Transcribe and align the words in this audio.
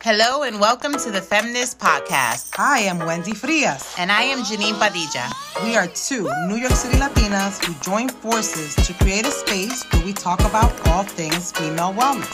Hello 0.00 0.44
and 0.44 0.60
welcome 0.60 0.92
to 0.92 1.10
the 1.10 1.20
Femness 1.20 1.76
Podcast. 1.76 2.54
Hi, 2.54 2.86
I'm 2.88 3.00
Wendy 3.00 3.32
Frias. 3.32 3.96
And 3.98 4.12
I 4.12 4.22
am 4.22 4.44
Janeen 4.44 4.78
Padilla. 4.78 5.28
We 5.64 5.74
are 5.74 5.88
two 5.88 6.30
New 6.46 6.54
York 6.54 6.70
City 6.70 6.96
Latinas 6.98 7.58
who 7.64 7.74
join 7.82 8.08
forces 8.08 8.76
to 8.86 8.94
create 8.94 9.26
a 9.26 9.32
space 9.32 9.82
where 9.90 10.04
we 10.04 10.12
talk 10.12 10.38
about 10.44 10.70
all 10.86 11.02
things 11.02 11.50
female 11.50 11.92
wellness. 11.92 12.30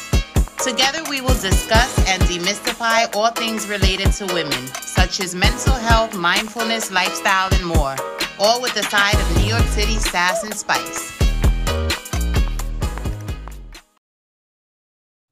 Together, 0.62 1.02
we 1.08 1.22
will 1.22 1.40
discuss 1.40 1.96
and 2.06 2.22
demystify 2.24 3.08
all 3.16 3.30
things 3.30 3.66
related 3.66 4.12
to 4.12 4.26
women, 4.34 4.66
such 4.82 5.20
as 5.20 5.34
mental 5.34 5.72
health, 5.72 6.14
mindfulness, 6.14 6.92
lifestyle, 6.92 7.48
and 7.54 7.64
more, 7.64 7.96
all 8.38 8.60
with 8.60 8.74
the 8.74 8.82
side 8.82 9.14
of 9.14 9.36
New 9.38 9.48
York 9.48 9.64
City 9.72 9.94
sass 9.94 10.44
and 10.44 10.52
spice. 10.52 11.16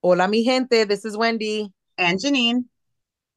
Hola, 0.02 0.26
mi 0.28 0.42
gente. 0.42 0.84
This 0.84 1.04
is 1.04 1.14
Wendy 1.14 1.70
and 1.98 2.18
Janeen. 2.18 2.64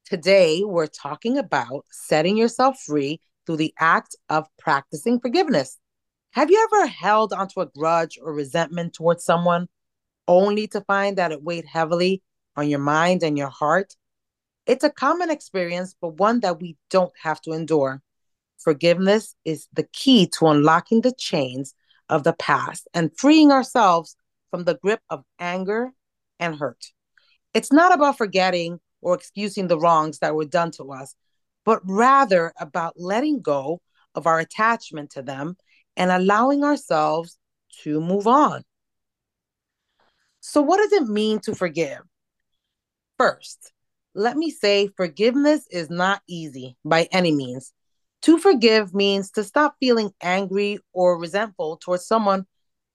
Today, 0.05 0.63
we're 0.63 0.87
talking 0.87 1.37
about 1.37 1.85
setting 1.91 2.37
yourself 2.37 2.79
free 2.79 3.21
through 3.45 3.57
the 3.57 3.73
act 3.79 4.15
of 4.29 4.47
practicing 4.57 5.19
forgiveness. 5.19 5.77
Have 6.31 6.51
you 6.51 6.67
ever 6.71 6.87
held 6.87 7.33
onto 7.33 7.61
a 7.61 7.65
grudge 7.65 8.19
or 8.21 8.33
resentment 8.33 8.93
towards 8.93 9.23
someone 9.23 9.67
only 10.27 10.67
to 10.67 10.81
find 10.81 11.17
that 11.17 11.31
it 11.31 11.43
weighed 11.43 11.65
heavily 11.65 12.21
on 12.55 12.69
your 12.69 12.79
mind 12.79 13.23
and 13.23 13.37
your 13.37 13.49
heart? 13.49 13.95
It's 14.65 14.83
a 14.83 14.89
common 14.89 15.29
experience, 15.29 15.95
but 15.99 16.19
one 16.19 16.39
that 16.41 16.59
we 16.59 16.77
don't 16.89 17.13
have 17.21 17.41
to 17.41 17.51
endure. 17.51 18.01
Forgiveness 18.57 19.35
is 19.45 19.67
the 19.73 19.87
key 19.93 20.27
to 20.39 20.47
unlocking 20.47 21.01
the 21.01 21.13
chains 21.13 21.73
of 22.09 22.23
the 22.23 22.33
past 22.33 22.87
and 22.93 23.17
freeing 23.17 23.51
ourselves 23.51 24.15
from 24.49 24.63
the 24.63 24.75
grip 24.75 25.01
of 25.09 25.23
anger 25.39 25.91
and 26.39 26.55
hurt. 26.55 26.91
It's 27.55 27.71
not 27.71 27.93
about 27.93 28.17
forgetting 28.17 28.81
or 29.01 29.15
excusing 29.15 29.67
the 29.67 29.79
wrongs 29.79 30.19
that 30.19 30.35
were 30.35 30.43
done 30.43 30.71
to 30.71 30.91
us, 30.91 31.15
but 31.63 31.79
rather 31.85 32.51
about 32.59 32.99
letting 32.99 33.41
go 33.41 33.79
of 34.13 34.27
our 34.27 34.39
attachment 34.39 35.11
to 35.11 35.21
them 35.21 35.55
and 35.95 36.11
allowing 36.11 36.65
ourselves 36.65 37.37
to 37.83 38.01
move 38.01 38.27
on. 38.27 38.63
So, 40.41 40.61
what 40.61 40.77
does 40.77 41.01
it 41.01 41.07
mean 41.07 41.39
to 41.45 41.55
forgive? 41.55 42.01
First, 43.17 43.71
let 44.13 44.35
me 44.35 44.51
say 44.51 44.89
forgiveness 44.97 45.65
is 45.71 45.89
not 45.89 46.21
easy 46.27 46.75
by 46.83 47.07
any 47.13 47.31
means. 47.31 47.71
To 48.23 48.37
forgive 48.37 48.93
means 48.93 49.31
to 49.31 49.45
stop 49.45 49.75
feeling 49.79 50.11
angry 50.21 50.79
or 50.91 51.17
resentful 51.17 51.77
towards 51.77 52.05
someone 52.05 52.47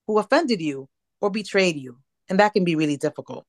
who 0.05 0.19
offended 0.19 0.61
you 0.61 0.87
or 1.19 1.31
betrayed 1.31 1.77
you. 1.77 1.97
And 2.29 2.39
that 2.39 2.53
can 2.53 2.63
be 2.63 2.75
really 2.75 2.97
difficult. 2.97 3.45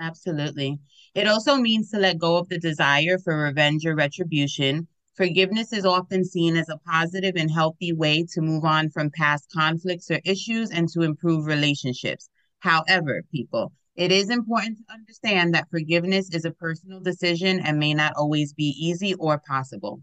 Absolutely. 0.00 0.78
It 1.14 1.26
also 1.26 1.56
means 1.56 1.90
to 1.90 1.98
let 1.98 2.18
go 2.18 2.36
of 2.36 2.48
the 2.48 2.58
desire 2.58 3.18
for 3.18 3.36
revenge 3.36 3.84
or 3.86 3.94
retribution. 3.94 4.88
Forgiveness 5.14 5.72
is 5.72 5.84
often 5.86 6.24
seen 6.24 6.56
as 6.56 6.68
a 6.68 6.78
positive 6.78 7.34
and 7.36 7.50
healthy 7.50 7.92
way 7.92 8.24
to 8.32 8.40
move 8.42 8.64
on 8.64 8.90
from 8.90 9.10
past 9.10 9.50
conflicts 9.52 10.10
or 10.10 10.20
issues 10.24 10.70
and 10.70 10.88
to 10.90 11.02
improve 11.02 11.46
relationships. 11.46 12.28
However, 12.60 13.22
people, 13.30 13.72
it 13.96 14.12
is 14.12 14.28
important 14.30 14.78
to 14.78 14.92
understand 14.92 15.54
that 15.54 15.70
forgiveness 15.70 16.28
is 16.30 16.44
a 16.44 16.50
personal 16.50 17.00
decision 17.00 17.60
and 17.60 17.78
may 17.78 17.94
not 17.94 18.12
always 18.16 18.52
be 18.52 18.74
easy 18.78 19.14
or 19.14 19.38
possible. 19.38 20.02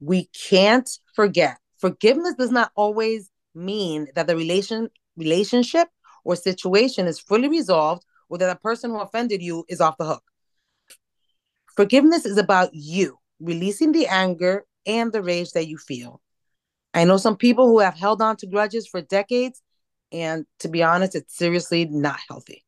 We 0.00 0.26
can't 0.48 0.88
forget. 1.14 1.58
Forgiveness 1.78 2.34
does 2.38 2.50
not 2.50 2.70
always 2.76 3.30
mean 3.54 4.08
that 4.14 4.26
the 4.26 4.36
relation 4.36 4.88
relationship 5.16 5.88
or 6.24 6.36
situation 6.36 7.06
is 7.06 7.18
fully 7.20 7.48
resolved 7.48 8.04
or 8.28 8.38
that 8.38 8.54
a 8.54 8.58
person 8.58 8.90
who 8.90 9.00
offended 9.00 9.42
you 9.42 9.64
is 9.68 9.80
off 9.80 9.98
the 9.98 10.04
hook. 10.04 10.22
Forgiveness 11.76 12.24
is 12.24 12.38
about 12.38 12.70
you 12.72 13.18
releasing 13.40 13.92
the 13.92 14.06
anger 14.06 14.64
and 14.86 15.12
the 15.12 15.22
rage 15.22 15.52
that 15.52 15.68
you 15.68 15.76
feel. 15.76 16.20
I 16.94 17.04
know 17.04 17.18
some 17.18 17.36
people 17.36 17.66
who 17.66 17.80
have 17.80 17.94
held 17.94 18.22
on 18.22 18.36
to 18.38 18.46
grudges 18.46 18.86
for 18.86 19.02
decades, 19.02 19.62
and 20.10 20.46
to 20.60 20.68
be 20.68 20.82
honest, 20.82 21.14
it's 21.14 21.36
seriously 21.36 21.84
not 21.84 22.18
healthy. 22.28 22.64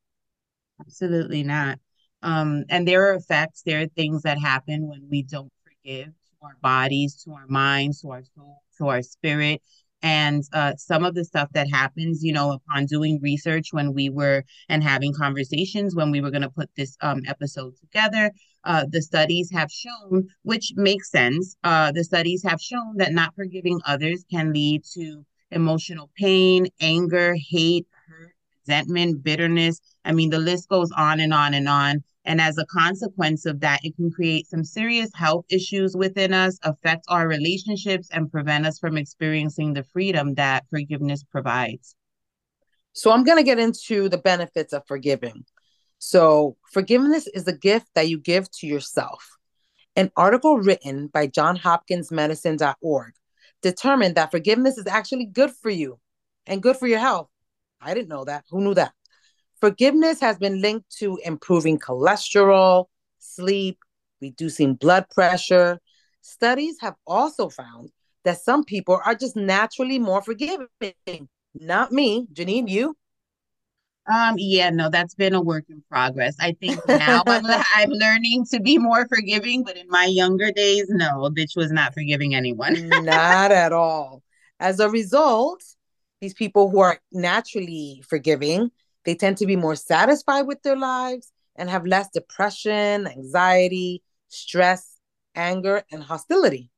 Absolutely 0.80 1.42
not. 1.42 1.78
Um, 2.22 2.64
and 2.68 2.86
there 2.86 3.08
are 3.08 3.14
effects, 3.14 3.62
there 3.64 3.80
are 3.80 3.86
things 3.86 4.22
that 4.22 4.38
happen 4.38 4.86
when 4.86 5.06
we 5.08 5.22
don't 5.22 5.52
forgive 5.64 6.08
to 6.08 6.36
our 6.42 6.56
bodies, 6.60 7.22
to 7.24 7.32
our 7.32 7.46
minds, 7.46 8.02
to 8.02 8.10
our 8.10 8.22
soul, 8.34 8.62
to 8.76 8.88
our 8.88 9.02
spirit 9.02 9.62
and 10.02 10.44
uh, 10.52 10.72
some 10.76 11.04
of 11.04 11.14
the 11.14 11.24
stuff 11.24 11.48
that 11.52 11.68
happens 11.70 12.22
you 12.22 12.32
know 12.32 12.52
upon 12.52 12.86
doing 12.86 13.18
research 13.22 13.68
when 13.72 13.92
we 13.92 14.08
were 14.08 14.44
and 14.68 14.82
having 14.82 15.12
conversations 15.12 15.94
when 15.94 16.10
we 16.10 16.20
were 16.20 16.30
going 16.30 16.42
to 16.42 16.50
put 16.50 16.70
this 16.76 16.96
um, 17.00 17.22
episode 17.26 17.74
together 17.80 18.30
uh, 18.64 18.84
the 18.90 19.02
studies 19.02 19.50
have 19.52 19.70
shown 19.70 20.28
which 20.42 20.72
makes 20.76 21.10
sense 21.10 21.56
uh, 21.64 21.90
the 21.92 22.04
studies 22.04 22.42
have 22.42 22.60
shown 22.60 22.96
that 22.96 23.12
not 23.12 23.34
forgiving 23.34 23.80
others 23.86 24.24
can 24.30 24.52
lead 24.52 24.82
to 24.84 25.24
emotional 25.50 26.10
pain 26.16 26.66
anger 26.80 27.34
hate 27.50 27.86
hurt 28.08 28.34
resentment 28.68 29.22
bitterness. 29.22 29.80
I 30.04 30.12
mean 30.12 30.30
the 30.30 30.38
list 30.38 30.68
goes 30.68 30.90
on 30.96 31.20
and 31.20 31.32
on 31.32 31.54
and 31.54 31.68
on 31.68 32.04
and 32.28 32.42
as 32.42 32.58
a 32.58 32.66
consequence 32.66 33.46
of 33.46 33.60
that, 33.60 33.80
it 33.82 33.96
can 33.96 34.10
create 34.10 34.46
some 34.46 34.62
serious 34.62 35.10
health 35.14 35.46
issues 35.48 35.96
within 35.96 36.34
us, 36.34 36.58
affect 36.62 37.06
our 37.08 37.26
relationships, 37.26 38.10
and 38.12 38.30
prevent 38.30 38.66
us 38.66 38.78
from 38.78 38.98
experiencing 38.98 39.72
the 39.72 39.82
freedom 39.82 40.34
that 40.34 40.66
forgiveness 40.68 41.24
provides. 41.24 41.96
So, 42.92 43.12
I'm 43.12 43.24
going 43.24 43.38
to 43.38 43.44
get 43.44 43.58
into 43.58 44.10
the 44.10 44.18
benefits 44.18 44.74
of 44.74 44.86
forgiving. 44.86 45.46
So, 46.00 46.58
forgiveness 46.70 47.26
is 47.28 47.48
a 47.48 47.56
gift 47.56 47.86
that 47.94 48.10
you 48.10 48.20
give 48.20 48.50
to 48.58 48.66
yourself. 48.66 49.26
An 49.96 50.12
article 50.14 50.58
written 50.58 51.06
by 51.06 51.28
johnhopkinsmedicine.org 51.28 53.12
determined 53.62 54.16
that 54.16 54.30
forgiveness 54.30 54.76
is 54.76 54.86
actually 54.86 55.24
good 55.24 55.52
for 55.62 55.70
you 55.70 55.98
and 56.46 56.62
good 56.62 56.76
for 56.76 56.86
your 56.88 57.00
health. 57.00 57.30
I 57.80 57.94
didn't 57.94 58.08
know 58.08 58.26
that. 58.26 58.44
Who 58.50 58.60
knew 58.60 58.74
that? 58.74 58.92
Forgiveness 59.60 60.20
has 60.20 60.38
been 60.38 60.60
linked 60.60 60.96
to 60.98 61.18
improving 61.24 61.78
cholesterol, 61.78 62.86
sleep, 63.18 63.78
reducing 64.20 64.74
blood 64.74 65.06
pressure. 65.10 65.80
Studies 66.20 66.76
have 66.80 66.94
also 67.06 67.48
found 67.48 67.90
that 68.24 68.40
some 68.40 68.64
people 68.64 69.00
are 69.04 69.14
just 69.14 69.36
naturally 69.36 69.98
more 69.98 70.22
forgiving. 70.22 70.68
Not 71.54 71.92
me, 71.92 72.26
Janeen, 72.32 72.68
you. 72.68 72.94
Um, 74.12 74.36
yeah, 74.38 74.70
no, 74.70 74.88
that's 74.88 75.14
been 75.14 75.34
a 75.34 75.40
work 75.40 75.64
in 75.68 75.82
progress. 75.90 76.34
I 76.40 76.52
think 76.52 76.80
now 76.88 77.22
I'm, 77.26 77.44
I'm 77.74 77.90
learning 77.90 78.46
to 78.52 78.60
be 78.60 78.78
more 78.78 79.06
forgiving, 79.08 79.64
but 79.64 79.76
in 79.76 79.88
my 79.88 80.06
younger 80.06 80.50
days, 80.50 80.86
no, 80.88 81.24
a 81.24 81.30
bitch 81.30 81.56
was 81.56 81.70
not 81.70 81.94
forgiving 81.94 82.34
anyone. 82.34 82.88
not 83.04 83.52
at 83.52 83.72
all. 83.72 84.22
As 84.60 84.80
a 84.80 84.88
result, 84.88 85.62
these 86.20 86.34
people 86.34 86.70
who 86.70 86.80
are 86.80 86.98
naturally 87.12 88.02
forgiving 88.08 88.70
they 89.08 89.14
tend 89.14 89.38
to 89.38 89.46
be 89.46 89.56
more 89.56 89.74
satisfied 89.74 90.42
with 90.42 90.62
their 90.62 90.76
lives 90.76 91.32
and 91.56 91.70
have 91.70 91.86
less 91.86 92.10
depression, 92.12 93.06
anxiety, 93.06 94.02
stress, 94.28 94.98
anger, 95.34 95.82
and 95.90 96.02
hostility. 96.02 96.70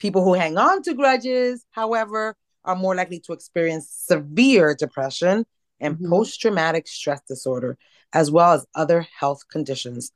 People 0.00 0.24
who 0.24 0.34
hang 0.34 0.58
on 0.58 0.82
to 0.82 0.94
grudges, 0.94 1.64
however, 1.70 2.34
are 2.64 2.74
more 2.74 2.96
likely 2.96 3.20
to 3.20 3.32
experience 3.32 3.88
severe 3.92 4.74
depression 4.74 5.46
and 5.78 5.94
mm-hmm. 5.94 6.10
post 6.10 6.40
traumatic 6.40 6.88
stress 6.88 7.20
disorder, 7.28 7.78
as 8.12 8.28
well 8.28 8.54
as 8.54 8.66
other 8.74 9.06
health 9.16 9.42
conditions. 9.48 10.10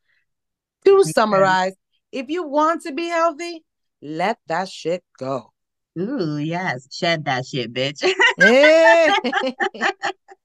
To 0.84 0.98
okay. 0.98 1.12
summarize, 1.12 1.74
if 2.10 2.28
you 2.28 2.42
want 2.42 2.82
to 2.82 2.92
be 2.92 3.06
healthy, 3.06 3.64
let 4.02 4.40
that 4.48 4.68
shit 4.68 5.04
go. 5.16 5.52
Ooh, 5.96 6.38
yes. 6.38 6.88
Shed 6.90 7.26
that 7.26 7.46
shit, 7.46 7.72
bitch. 7.72 8.02
hey. 8.36 9.12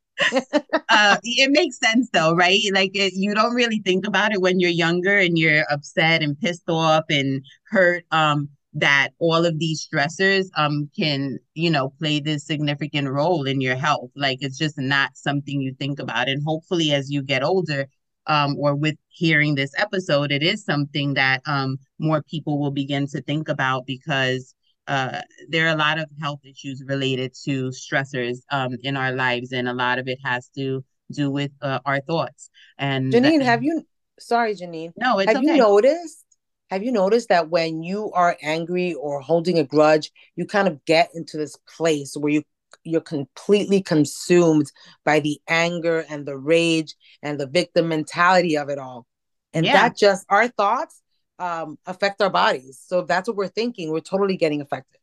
uh, 0.90 1.18
it 1.24 1.52
makes 1.52 1.80
sense 1.80 2.10
though, 2.14 2.34
right? 2.36 2.60
Like 2.74 2.92
it, 2.94 3.14
you 3.16 3.34
don't 3.34 3.54
really 3.54 3.82
think 3.86 4.08
about 4.08 4.34
it 4.34 4.42
when 4.42 4.60
you're 4.60 4.70
younger 4.70 5.18
and 5.18 5.38
you're 5.38 5.66
upset 5.70 6.24
and 6.24 6.40
pissed 6.40 6.70
off 6.70 7.06
and 7.10 7.44
hurt. 7.70 8.04
Um, 8.12 8.50
that 8.74 9.10
all 9.20 9.44
of 9.46 9.58
these 9.58 9.88
stressors 9.88 10.46
um 10.56 10.88
can 10.96 11.40
you 11.56 11.70
know 11.72 11.90
play 12.00 12.20
this 12.20 12.46
significant 12.46 13.08
role 13.10 13.46
in 13.46 13.62
your 13.62 13.76
health. 13.76 14.12
Like 14.16 14.40
it's 14.42 14.58
just 14.58 14.78
not 14.78 15.12
something 15.16 15.62
you 15.62 15.74
think 15.80 16.00
about. 16.00 16.30
And 16.30 16.44
hopefully, 16.46 16.92
as 16.92 17.10
you 17.12 17.24
get 17.24 17.44
older, 17.44 17.88
um, 18.28 18.56
or 18.60 18.76
with 18.76 18.96
hearing 19.10 19.56
this 19.56 19.72
episode, 19.78 20.32
it 20.32 20.44
is 20.44 20.64
something 20.64 21.14
that 21.16 21.42
um 21.48 21.78
more 22.00 22.22
people 22.24 22.60
will 22.60 22.72
begin 22.72 23.08
to 23.08 23.22
think 23.22 23.50
about 23.50 23.86
because 23.88 24.54
uh, 24.88 25.22
there 25.50 25.68
are 25.68 25.74
a 25.74 25.78
lot 25.78 26.00
of 26.00 26.10
health 26.22 26.40
issues 26.44 26.84
related 26.86 27.34
to 27.46 27.70
stressors 27.70 28.40
um, 28.52 28.78
in 28.84 28.98
our 28.98 29.12
lives, 29.12 29.52
and 29.52 29.68
a 29.68 29.74
lot 29.74 30.00
of 30.00 30.08
it 30.08 30.20
has 30.24 30.50
to 30.58 30.84
do 31.12 31.30
with 31.30 31.52
uh, 31.62 31.80
our 31.86 32.02
thoughts. 32.02 32.50
And 32.78 33.12
Janeen, 33.12 33.42
have 33.42 33.64
you? 33.64 33.86
Sorry, 34.20 34.56
Janeen. 34.56 34.94
No, 34.98 35.18
have 35.18 35.30
okay. 35.30 35.42
you 35.42 35.58
noticed? 35.58 36.24
Have 36.70 36.84
you 36.84 36.92
noticed 36.92 37.30
that 37.30 37.50
when 37.50 37.82
you 37.82 38.12
are 38.12 38.38
angry 38.42 38.94
or 38.94 39.22
holding 39.22 39.58
a 39.58 39.64
grudge, 39.64 40.12
you 40.36 40.46
kind 40.46 40.68
of 40.68 40.84
get 40.86 41.10
into 41.14 41.38
this 41.38 41.56
place 41.78 42.16
where 42.18 42.32
you 42.32 42.44
you're 42.84 43.02
completely 43.02 43.82
consumed 43.82 44.72
by 45.06 45.20
the 45.20 45.40
anger 45.48 46.06
and 46.10 46.26
the 46.26 46.38
rage 46.38 46.96
and 47.22 47.40
the 47.40 47.48
victim 47.48 47.90
mentality 47.90 48.58
of 48.58 48.70
it 48.70 48.78
all. 48.78 49.06
And 49.54 49.66
yeah. 49.66 49.74
that 49.74 49.98
just 49.98 50.26
our 50.30 50.48
thoughts 50.50 51.02
um, 51.40 51.78
affect 51.86 52.22
our 52.22 52.30
bodies. 52.30 52.82
So 52.86 53.00
if 53.00 53.08
that's 53.08 53.28
what 53.28 53.38
we're 53.38 53.48
thinking, 53.48 53.92
we're 53.92 54.00
totally 54.00 54.38
getting 54.38 54.62
affected. 54.62 55.00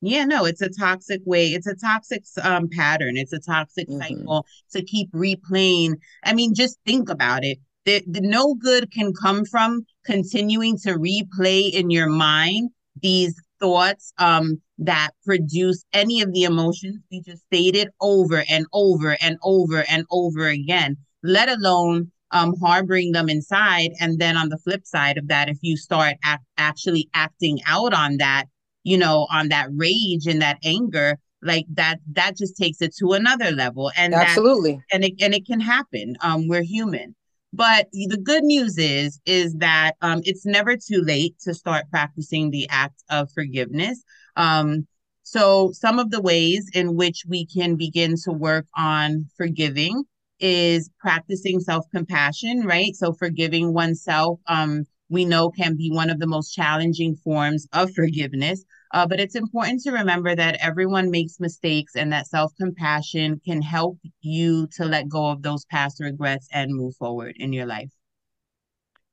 Yeah, 0.00 0.24
no, 0.24 0.44
it's 0.44 0.62
a 0.62 0.68
toxic 0.68 1.22
way. 1.24 1.48
It's 1.48 1.68
a 1.68 1.76
toxic 1.76 2.24
um, 2.42 2.68
pattern. 2.68 3.16
It's 3.16 3.32
a 3.32 3.38
toxic 3.38 3.88
mm-hmm. 3.88 4.18
cycle 4.18 4.46
to 4.72 4.82
keep 4.82 5.12
replaying. 5.12 5.94
I 6.24 6.34
mean, 6.34 6.54
just 6.54 6.78
think 6.84 7.08
about 7.08 7.44
it. 7.44 7.58
The, 7.84 8.02
the 8.06 8.20
no 8.20 8.54
good 8.54 8.92
can 8.92 9.12
come 9.12 9.44
from 9.44 9.86
continuing 10.04 10.76
to 10.78 10.94
replay 10.94 11.72
in 11.72 11.90
your 11.90 12.08
mind 12.08 12.70
these 13.00 13.40
thoughts 13.60 14.12
um, 14.18 14.60
that 14.78 15.10
produce 15.24 15.84
any 15.92 16.20
of 16.20 16.32
the 16.32 16.44
emotions 16.44 16.98
we 17.10 17.20
just 17.20 17.44
stated 17.44 17.88
over 18.00 18.44
and 18.48 18.66
over 18.72 19.16
and 19.20 19.38
over 19.42 19.84
and 19.88 20.04
over 20.10 20.48
again, 20.48 20.96
let 21.22 21.48
alone 21.48 22.10
um, 22.32 22.54
harboring 22.60 23.12
them 23.12 23.28
inside. 23.28 23.90
And 24.00 24.18
then 24.18 24.36
on 24.36 24.48
the 24.48 24.58
flip 24.58 24.86
side 24.86 25.18
of 25.18 25.28
that, 25.28 25.48
if 25.48 25.58
you 25.60 25.76
start 25.76 26.16
act- 26.24 26.44
actually 26.56 27.08
acting 27.14 27.60
out 27.66 27.94
on 27.94 28.16
that, 28.16 28.46
you 28.82 28.98
know, 28.98 29.26
on 29.30 29.48
that 29.48 29.68
rage 29.76 30.26
and 30.26 30.42
that 30.42 30.58
anger, 30.64 31.18
like 31.42 31.66
that, 31.74 31.98
that 32.12 32.36
just 32.36 32.56
takes 32.56 32.80
it 32.80 32.94
to 32.96 33.12
another 33.12 33.50
level. 33.50 33.90
And 33.96 34.14
absolutely, 34.14 34.80
and 34.92 35.04
it 35.04 35.14
and 35.20 35.34
it 35.34 35.46
can 35.46 35.60
happen. 35.60 36.16
Um, 36.22 36.48
we're 36.48 36.62
human. 36.62 37.14
But 37.54 37.88
the 37.92 38.16
good 38.16 38.44
news 38.44 38.78
is, 38.78 39.20
is 39.26 39.54
that 39.56 39.92
um, 40.00 40.22
it's 40.24 40.46
never 40.46 40.74
too 40.74 41.02
late 41.02 41.34
to 41.40 41.52
start 41.52 41.84
practicing 41.90 42.50
the 42.50 42.66
act 42.70 43.02
of 43.10 43.30
forgiveness. 43.30 44.02
Um, 44.36 44.86
so 45.22 45.70
some 45.72 45.98
of 45.98 46.10
the 46.10 46.22
ways 46.22 46.70
in 46.72 46.96
which 46.96 47.24
we 47.28 47.44
can 47.44 47.76
begin 47.76 48.14
to 48.24 48.32
work 48.32 48.66
on 48.74 49.26
forgiving 49.36 50.04
is 50.40 50.90
practicing 50.98 51.60
self-compassion, 51.60 52.64
right? 52.66 52.94
So 52.94 53.12
forgiving 53.12 53.72
oneself, 53.72 54.40
um, 54.46 54.84
we 55.08 55.24
know 55.24 55.50
can 55.50 55.76
be 55.76 55.90
one 55.90 56.10
of 56.10 56.18
the 56.18 56.26
most 56.26 56.52
challenging 56.52 57.16
forms 57.16 57.66
of 57.72 57.92
forgiveness. 57.92 58.64
Uh, 58.92 59.06
but 59.06 59.20
it's 59.20 59.34
important 59.34 59.82
to 59.82 59.90
remember 59.90 60.34
that 60.34 60.56
everyone 60.60 61.10
makes 61.10 61.40
mistakes 61.40 61.94
and 61.96 62.12
that 62.12 62.26
self 62.26 62.52
compassion 62.58 63.40
can 63.44 63.62
help 63.62 63.98
you 64.20 64.66
to 64.72 64.84
let 64.84 65.08
go 65.08 65.30
of 65.30 65.42
those 65.42 65.64
past 65.66 66.00
regrets 66.00 66.48
and 66.52 66.74
move 66.74 66.94
forward 66.96 67.34
in 67.38 67.52
your 67.52 67.66
life. 67.66 67.90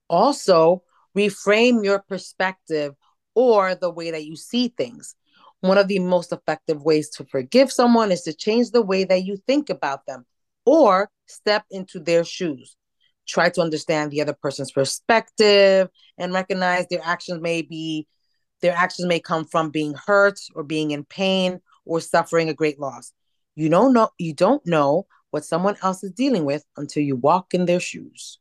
Also, 0.10 0.83
reframe 1.18 1.83
your 1.83 2.00
perspective 2.00 2.94
or 3.36 3.75
the 3.75 3.89
way 3.89 4.12
that 4.12 4.25
you 4.25 4.36
see 4.36 4.69
things. 4.69 5.16
One 5.62 5.77
of 5.77 5.88
the 5.88 6.00
most 6.00 6.31
effective 6.31 6.81
ways 6.83 7.10
to 7.12 7.25
forgive 7.25 7.71
someone 7.71 8.12
is 8.12 8.24
to 8.24 8.33
change 8.33 8.71
the 8.71 8.81
way 8.81 9.04
that 9.04 9.24
you 9.24 9.38
think 9.45 9.69
about 9.69 10.06
them 10.06 10.25
or 10.69 11.10
step 11.25 11.66
into 11.71 12.00
their 12.00 12.24
shoes. 12.24 12.75
Try 13.27 13.50
to 13.50 13.62
understand 13.62 14.12
the 14.12 14.21
other 14.21 14.36
person's 14.39 14.71
perspective 14.71 15.89
and 16.18 16.31
recognize 16.33 16.86
their 16.88 17.01
actions 17.04 17.42
may 17.42 17.63
be 17.63 18.07
their 18.62 18.75
actions 18.75 19.07
may 19.07 19.19
come 19.19 19.45
from 19.45 19.71
being 19.71 19.95
hurt 20.06 20.39
or 20.54 20.63
being 20.63 20.92
in 20.92 21.06
pain 21.06 21.60
or 21.86 22.01
suffering 22.01 22.50
a 22.50 22.54
great 22.54 22.80
loss. 22.80 23.13
You 23.56 23.69
don't 23.69 23.94
know 23.94 24.10
you 24.19 24.33
don't 24.33 24.66
know 24.66 25.07
what 25.31 25.45
someone 25.45 25.77
else 25.81 26.04
is 26.04 26.12
dealing 26.12 26.45
with 26.45 26.63
until 26.77 27.04
you 27.04 27.16
walk 27.16 27.54
in 27.54 27.66
their 27.66 27.80
shoes. 27.80 28.39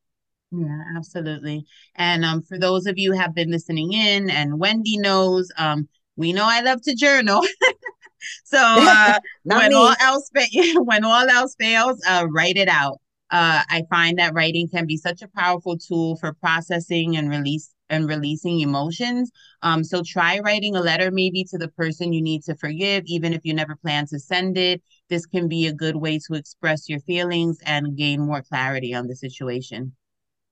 Yeah, 0.51 0.83
absolutely. 0.97 1.67
And 1.95 2.25
um, 2.25 2.43
for 2.43 2.59
those 2.59 2.87
of 2.87 2.99
you 2.99 3.13
have 3.13 3.35
been 3.35 3.51
listening 3.51 3.93
in, 3.93 4.31
and 4.31 4.59
Wendy 4.59 4.97
knows, 4.97 5.51
um, 5.59 5.89
we 6.17 6.33
know 6.33 6.45
I 6.47 6.63
love 6.63 6.81
to 6.83 6.95
journal. 6.95 7.43
so 8.45 8.59
uh, 8.61 9.19
when 9.45 9.71
me. 9.71 9.75
all 9.75 9.95
else 10.01 10.31
fa- 10.35 10.47
when 10.85 11.05
all 11.05 11.29
else 11.29 11.55
fails, 11.59 12.01
uh, 12.09 12.27
write 12.31 12.57
it 12.57 12.69
out. 12.69 13.01
Uh, 13.31 13.63
I 13.69 13.83
find 13.91 14.19
that 14.19 14.33
writing 14.33 14.69
can 14.69 14.87
be 14.87 14.97
such 14.97 15.21
a 15.21 15.29
powerful 15.29 15.77
tool 15.77 16.17
for 16.17 16.33
processing 16.33 17.17
and 17.17 17.29
release 17.29 17.75
and 17.91 18.09
releasing 18.09 18.61
emotions. 18.61 19.31
Um, 19.63 19.83
so 19.85 20.03
try 20.03 20.39
writing 20.41 20.77
a 20.77 20.81
letter 20.81 21.11
maybe 21.11 21.45
to 21.45 21.59
the 21.59 21.69
person 21.69 22.13
you 22.13 22.23
need 22.23 22.43
to 22.45 22.55
forgive, 22.55 23.05
even 23.07 23.33
if 23.33 23.45
you 23.45 23.55
never 23.55 23.77
plan 23.77 24.07
to 24.09 24.19
send 24.19 24.59
it. 24.59 24.83
This 25.09 25.27
can 25.27 25.49
be 25.49 25.67
a 25.67 25.73
good 25.73 25.97
way 25.97 26.19
to 26.27 26.35
express 26.35 26.89
your 26.89 27.01
feelings 27.01 27.59
and 27.65 27.97
gain 27.97 28.21
more 28.21 28.43
clarity 28.43 28.95
on 28.95 29.07
the 29.07 29.17
situation. 29.17 29.95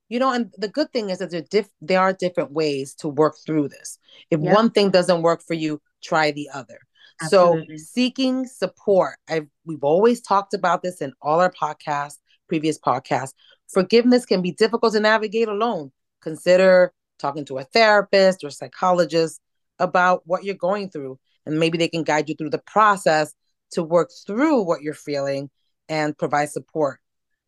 You 0.09 0.19
know, 0.19 0.31
and 0.31 0.53
the 0.57 0.69
good 0.69 0.91
thing 0.93 1.09
is 1.09 1.19
that 1.19 1.31
there, 1.31 1.41
diff- 1.41 1.69
there 1.81 1.99
are 1.99 2.13
different 2.13 2.51
ways 2.51 2.95
to 2.95 3.09
work 3.09 3.35
through 3.45 3.69
this. 3.69 3.99
If 4.31 4.39
yep. 4.39 4.53
one 4.53 4.71
thing 4.71 4.89
doesn't 4.89 5.21
work 5.21 5.41
for 5.45 5.53
you, 5.53 5.81
try 6.01 6.31
the 6.31 6.49
other. 6.53 6.79
Absolutely. 7.21 7.77
So 7.77 7.83
seeking 7.83 8.45
support. 8.45 9.17
I've 9.29 9.47
we've 9.65 9.83
always 9.83 10.21
talked 10.21 10.53
about 10.53 10.83
this 10.83 11.01
in 11.01 11.13
all 11.21 11.39
our 11.39 11.51
podcasts, 11.51 12.17
previous 12.47 12.79
podcasts. 12.79 13.33
Forgiveness 13.67 14.25
can 14.25 14.41
be 14.41 14.51
difficult 14.51 14.93
to 14.93 14.99
navigate 14.99 15.47
alone. 15.47 15.91
Consider 16.21 16.93
talking 17.19 17.45
to 17.45 17.57
a 17.57 17.63
therapist 17.63 18.43
or 18.43 18.49
psychologist 18.49 19.41
about 19.79 20.21
what 20.25 20.43
you're 20.43 20.55
going 20.55 20.89
through. 20.89 21.19
And 21.45 21.59
maybe 21.59 21.77
they 21.77 21.87
can 21.87 22.03
guide 22.03 22.29
you 22.29 22.35
through 22.35 22.49
the 22.49 22.59
process 22.59 23.33
to 23.71 23.83
work 23.83 24.11
through 24.25 24.63
what 24.63 24.81
you're 24.81 24.93
feeling 24.93 25.49
and 25.89 26.17
provide 26.17 26.49
support. 26.49 26.99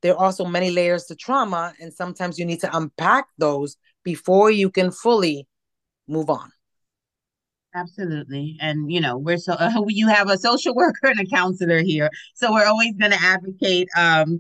There 0.02 0.14
are 0.14 0.26
also 0.26 0.46
many 0.46 0.72
layers 0.72 1.06
to 1.06 1.16
trauma, 1.16 1.74
and 1.82 1.94
sometimes 1.94 2.40
you 2.40 2.46
need 2.46 2.62
to 2.62 2.76
unpack 2.76 3.28
those 3.38 3.76
before 4.04 4.50
you 4.50 4.70
can 4.70 4.92
fully 4.92 5.48
move 6.08 6.30
on. 6.30 6.52
Absolutely. 7.76 8.58
And, 8.60 8.92
you 8.92 9.00
know, 9.00 9.18
we're 9.18 9.38
so, 9.38 9.54
uh, 9.54 9.72
you 9.88 10.08
have 10.08 10.30
a 10.30 10.38
social 10.38 10.74
worker 10.74 11.08
and 11.08 11.20
a 11.20 11.26
counselor 11.26 11.82
here. 11.82 12.10
So 12.36 12.52
we're 12.52 12.66
always 12.66 12.96
going 12.96 13.12
to 13.12 13.22
advocate 13.22 13.88
um, 13.96 14.40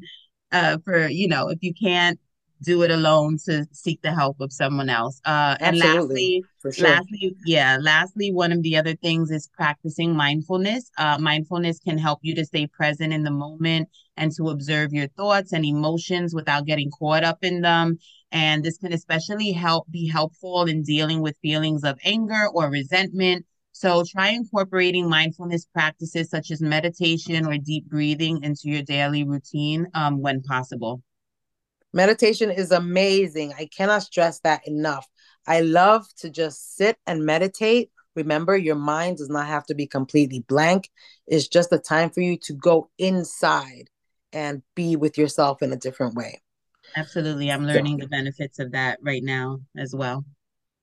uh, 0.51 0.77
for, 0.83 1.07
you 1.07 1.27
know, 1.27 1.49
if 1.49 1.59
you 1.61 1.73
can't 1.73 2.19
do 2.61 2.81
it 2.81 2.91
alone 2.91 3.37
to 3.45 3.65
seek 3.71 4.01
the 4.01 4.13
help 4.13 4.39
of 4.41 4.51
someone 4.51 4.89
else. 4.89 5.21
Uh, 5.25 5.55
and 5.59 5.77
lastly, 5.77 6.43
sure. 6.73 6.89
lastly, 6.89 7.35
yeah, 7.45 7.77
lastly, 7.79 8.33
one 8.33 8.51
of 8.51 8.61
the 8.63 8.75
other 8.75 8.95
things 8.95 9.31
is 9.31 9.47
practicing 9.53 10.15
mindfulness. 10.15 10.89
Uh, 10.97 11.17
mindfulness 11.17 11.79
can 11.79 11.97
help 11.97 12.19
you 12.21 12.35
to 12.35 12.45
stay 12.45 12.67
present 12.67 13.13
in 13.13 13.23
the 13.23 13.31
moment 13.31 13.87
and 14.17 14.33
to 14.35 14.49
observe 14.49 14.91
your 14.91 15.07
thoughts 15.09 15.53
and 15.53 15.63
emotions 15.63 16.35
without 16.35 16.65
getting 16.65 16.91
caught 16.91 17.23
up 17.23 17.43
in 17.43 17.61
them. 17.61 17.97
And 18.31 18.63
this 18.63 18.77
can 18.77 18.93
especially 18.93 19.51
help 19.51 19.89
be 19.89 20.07
helpful 20.07 20.65
in 20.65 20.83
dealing 20.83 21.21
with 21.21 21.37
feelings 21.41 21.83
of 21.83 21.97
anger 22.03 22.47
or 22.53 22.69
resentment. 22.69 23.45
So 23.71 24.03
try 24.03 24.29
incorporating 24.29 25.09
mindfulness 25.09 25.65
practices 25.65 26.29
such 26.29 26.51
as 26.51 26.61
meditation 26.61 27.47
or 27.47 27.57
deep 27.57 27.87
breathing 27.87 28.43
into 28.43 28.69
your 28.69 28.83
daily 28.83 29.23
routine 29.23 29.87
um, 29.93 30.21
when 30.21 30.41
possible. 30.41 31.01
Meditation 31.93 32.51
is 32.51 32.71
amazing. 32.71 33.53
I 33.57 33.65
cannot 33.65 34.03
stress 34.03 34.39
that 34.41 34.67
enough. 34.67 35.07
I 35.47 35.61
love 35.61 36.05
to 36.17 36.29
just 36.29 36.75
sit 36.75 36.97
and 37.07 37.25
meditate. 37.25 37.89
Remember, 38.15 38.55
your 38.55 38.75
mind 38.75 39.17
does 39.17 39.29
not 39.29 39.47
have 39.47 39.65
to 39.67 39.75
be 39.75 39.87
completely 39.87 40.43
blank. 40.47 40.89
It's 41.25 41.47
just 41.47 41.73
a 41.73 41.79
time 41.79 42.11
for 42.11 42.21
you 42.21 42.37
to 42.43 42.53
go 42.53 42.89
inside 42.99 43.89
and 44.31 44.61
be 44.75 44.95
with 44.95 45.17
yourself 45.17 45.63
in 45.63 45.73
a 45.73 45.77
different 45.77 46.15
way. 46.15 46.41
Absolutely. 46.95 47.51
I'm 47.51 47.65
learning 47.65 47.99
so, 47.99 48.05
the 48.05 48.09
benefits 48.09 48.59
of 48.59 48.71
that 48.71 48.99
right 49.01 49.23
now 49.23 49.59
as 49.77 49.93
well. 49.95 50.25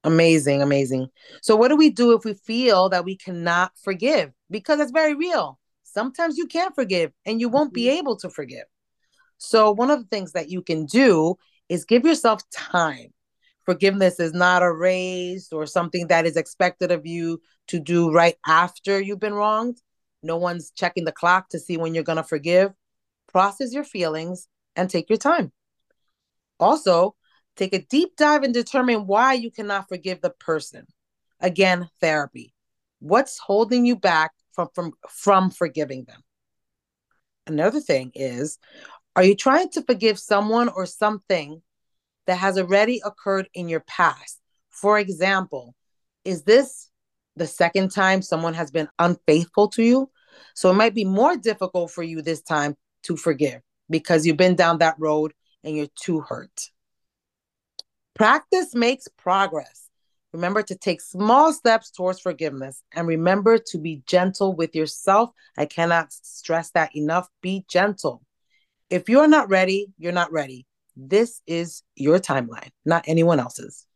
Amazing, 0.05 0.63
amazing. 0.63 1.09
So, 1.43 1.57
what 1.57 1.69
do 1.69 1.77
we 1.77 1.91
do 1.91 2.15
if 2.17 2.25
we 2.25 2.35
feel 2.35 2.89
that 2.91 3.05
we 3.05 3.17
cannot 3.17 3.73
forgive? 3.83 4.31
Because 4.51 4.79
it's 4.81 4.93
very 4.93 5.15
real. 5.15 5.59
Sometimes 5.83 6.37
you 6.37 6.47
can't 6.47 6.75
forgive 6.75 7.13
and 7.25 7.41
you 7.41 7.49
won't 7.49 7.73
be 7.73 7.87
mm-hmm. 7.87 7.99
able 7.99 8.17
to 8.19 8.31
forgive. 8.31 8.65
So, 9.39 9.73
one 9.73 9.91
of 9.91 9.99
the 9.99 10.07
things 10.07 10.33
that 10.33 10.49
you 10.49 10.63
can 10.63 10.87
do 10.87 11.37
is 11.69 11.85
give 11.85 12.05
yourself 12.05 12.49
time. 12.51 13.13
Forgiveness 13.65 14.21
is 14.21 14.33
not 14.33 14.63
a 14.63 14.73
race 14.73 15.53
or 15.53 15.67
something 15.67 16.07
that 16.07 16.25
is 16.25 16.37
expected 16.37 16.93
of 16.93 17.05
you 17.05 17.41
to 17.67 17.81
do 17.81 18.13
right 18.13 18.37
after 18.47 19.01
you've 19.01 19.19
been 19.19 19.35
wronged. 19.35 19.83
No 20.23 20.37
one's 20.37 20.71
checking 20.71 21.05
the 21.05 21.13
clock 21.13 21.49
to 21.49 21.59
see 21.59 21.77
when 21.77 21.95
you're 21.95 22.05
going 22.05 22.17
to 22.17 22.23
forgive. 22.23 22.73
Process 23.33 23.73
your 23.73 23.85
feelings 23.85 24.47
and 24.77 24.89
take 24.89 25.11
your 25.11 25.19
time. 25.19 25.51
Also, 26.59 27.15
take 27.57 27.75
a 27.75 27.83
deep 27.83 28.17
dive 28.17 28.43
and 28.43 28.55
determine 28.55 29.07
why 29.07 29.35
you 29.35 29.51
cannot 29.51 29.89
forgive 29.89 30.21
the 30.21 30.31
person. 30.31 30.87
Again, 31.41 31.89
therapy. 32.01 32.55
What's 33.01 33.39
holding 33.39 33.85
you 33.85 33.97
back 33.97 34.33
from, 34.53 34.69
from, 34.75 34.93
from 35.09 35.51
forgiving 35.51 36.05
them? 36.05 36.23
Another 37.47 37.81
thing 37.81 38.11
is 38.15 38.59
are 39.15 39.25
you 39.25 39.35
trying 39.35 39.71
to 39.71 39.83
forgive 39.83 40.19
someone 40.19 40.69
or 40.69 40.85
something 40.85 41.63
that 42.27 42.37
has 42.37 42.59
already 42.59 43.01
occurred 43.05 43.49
in 43.55 43.69
your 43.69 43.81
past? 43.81 44.41
For 44.71 44.99
example, 44.99 45.75
is 46.25 46.43
this 46.43 46.91
the 47.37 47.47
second 47.47 47.93
time 47.93 48.21
someone 48.21 48.55
has 48.55 48.71
been 48.71 48.89
unfaithful 48.99 49.69
to 49.69 49.83
you? 49.83 50.11
So 50.55 50.71
it 50.71 50.75
might 50.75 50.95
be 50.95 51.05
more 51.05 51.37
difficult 51.37 51.91
for 51.93 52.03
you 52.03 52.21
this 52.21 52.43
time 52.43 52.77
to 53.05 53.17
forgive 53.17 53.63
because 53.89 54.27
you've 54.27 54.37
been 54.37 54.57
down 54.57 54.79
that 54.79 54.97
road 54.99 55.33
and 55.67 55.77
you're 55.77 55.89
too 55.97 56.21
hurt. 56.21 56.71
Practice 58.15 58.75
makes 58.75 59.09
progress. 59.19 59.91
Remember 60.33 60.63
to 60.63 60.75
take 60.75 61.01
small 61.01 61.53
steps 61.53 61.91
towards 61.91 62.21
forgiveness 62.21 62.83
and 62.95 63.07
remember 63.07 63.59
to 63.59 63.79
be 63.79 64.03
gentle 64.07 64.55
with 64.55 64.75
yourself. 64.75 65.31
I 65.59 65.67
cannot 65.67 66.13
stress 66.13 66.71
that 66.71 66.95
enough. 66.95 67.29
Be 67.43 67.65
gentle. 67.69 68.23
If 68.89 69.09
you're 69.09 69.29
not 69.29 69.49
ready, 69.51 69.89
you're 69.99 70.13
not 70.13 70.33
ready. 70.33 70.67
This 70.97 71.43
is 71.47 71.83
your 71.95 72.19
timeline, 72.19 72.71
not 72.85 73.05
anyone 73.07 73.41
else's. 73.41 73.87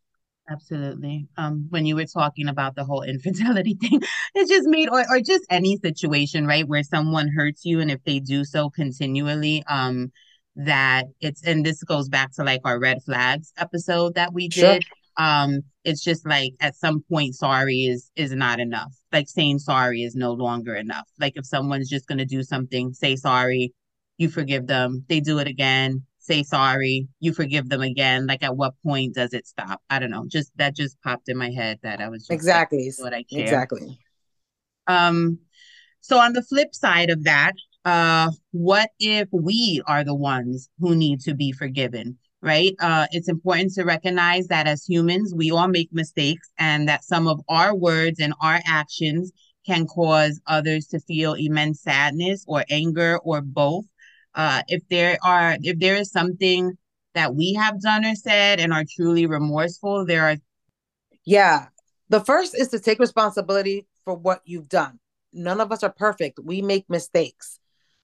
Absolutely. 0.51 1.29
Um, 1.37 1.67
when 1.71 1.87
you 1.87 1.95
were 1.95 2.07
talking 2.07 2.49
about 2.49 2.75
the 2.75 2.85
whole 2.85 3.03
infidelity 3.15 3.75
thing, 3.75 4.03
it 4.35 4.49
just 4.49 4.69
made 4.69 4.89
or 4.89 5.05
or 5.09 5.21
just 5.21 5.45
any 5.49 5.79
situation, 5.79 6.47
right, 6.47 6.67
where 6.67 6.83
someone 6.83 7.29
hurts 7.29 7.65
you 7.65 7.81
and 7.81 7.91
if 7.91 8.03
they 8.05 8.19
do 8.19 8.45
so 8.45 8.69
continually, 8.69 9.63
um, 9.69 10.11
that 10.65 11.05
it's 11.21 11.43
and 11.43 11.65
this 11.65 11.83
goes 11.83 12.09
back 12.09 12.33
to 12.35 12.45
like 12.45 12.61
our 12.65 12.79
red 12.79 12.99
flags 13.05 13.53
episode 13.57 14.15
that 14.15 14.33
we 14.33 14.49
did. 14.49 14.85
Sure. 14.85 14.97
Um, 15.17 15.61
it's 15.85 16.03
just 16.03 16.27
like 16.27 16.53
at 16.61 16.77
some 16.77 17.03
point 17.11 17.35
sorry 17.35 17.83
is 17.83 18.11
is 18.17 18.33
not 18.33 18.61
enough. 18.61 18.95
Like 19.13 19.29
saying 19.29 19.59
sorry 19.59 20.03
is 20.03 20.15
no 20.15 20.33
longer 20.33 20.75
enough. 20.75 21.09
Like 21.19 21.35
if 21.37 21.47
someone's 21.47 21.89
just 21.89 22.07
gonna 22.07 22.27
do 22.27 22.43
something, 22.43 22.93
say 22.93 23.17
sorry, 23.17 23.73
you 24.19 24.29
forgive 24.29 24.67
them, 24.67 25.05
they 25.09 25.21
do 25.21 25.39
it 25.39 25.49
again, 25.49 26.05
say 26.19 26.43
sorry, 26.43 27.09
you 27.21 27.33
forgive 27.33 27.69
them 27.69 27.81
again. 27.81 28.27
Like 28.27 28.43
at 28.43 28.57
what 28.57 28.75
point 28.85 29.15
does 29.15 29.33
it 29.33 29.47
stop? 29.47 29.81
I 29.89 29.99
don't 29.99 30.11
know. 30.11 30.27
Just 30.29 30.53
that 30.57 30.77
just 30.77 31.01
popped 31.03 31.29
in 31.29 31.37
my 31.37 31.51
head 31.51 31.79
that 31.83 32.01
I 32.01 32.09
was 32.09 32.27
exactly 32.31 32.91
what 32.99 33.15
I 33.15 33.25
share. 33.31 33.43
Exactly. 33.43 33.99
Um, 34.87 35.39
so 36.01 36.19
on 36.19 36.33
the 36.33 36.43
flip 36.43 36.75
side 36.75 37.11
of 37.11 37.25
that, 37.25 37.53
uh, 37.85 38.31
what 38.53 38.91
if 38.99 39.29
we 39.33 39.83
are 39.87 40.05
the 40.05 40.15
ones 40.15 40.69
who 40.79 40.95
need 40.95 41.21
to 41.23 41.35
be 41.35 41.53
forgiven? 41.53 42.19
Right. 42.43 42.75
Uh, 42.81 43.07
it's 43.11 43.29
important 43.29 43.75
to 43.75 43.85
recognize 43.85 44.47
that 44.47 44.67
as 44.67 44.85
humans, 44.87 45.35
we 45.35 45.51
all 45.51 45.69
make 45.69 45.93
mistakes 45.93 46.51
and 46.59 46.89
that 46.89 47.05
some 47.05 47.29
of 47.29 47.41
our 47.51 47.77
words 47.77 48.19
and 48.19 48.33
our 48.41 48.61
actions 48.67 49.31
can 49.67 49.87
cause 49.87 50.41
others 50.47 50.87
to 50.87 51.01
feel 51.01 51.35
immense 51.35 51.83
sadness 51.83 52.43
or 52.49 52.65
anger 52.71 53.19
or 53.19 53.43
both 53.43 53.85
uh, 54.35 54.63
if 54.69 54.87
there 54.89 55.19
are 55.23 55.57
if 55.63 55.79
there 55.79 55.97
is 55.97 56.11
something 56.11 56.77
that 57.15 57.35
we 57.35 57.55
have 57.55 57.81
done 57.81 58.05
or 58.05 58.15
said 58.15 58.61
and 58.61 58.73
are 58.73 58.85
truly 58.89 59.27
remorseful, 59.27 60.07
there 60.07 60.29
are. 60.29 60.37
Yeah, 61.25 61.67
the 62.09 62.21
first 62.21 62.57
is 62.57 62.69
to 62.69 62.79
take 62.79 62.99
responsibility 62.99 63.87
for 64.05 64.15
what 64.15 64.41
you've 64.45 64.69
done. 64.69 64.99
None 65.33 65.61
of 65.61 65.73
us 65.73 65.83
are 65.83 65.93
perfect. 65.93 66.41
We 66.43 66.63
make 66.63 66.89
mistakes. 66.89 67.60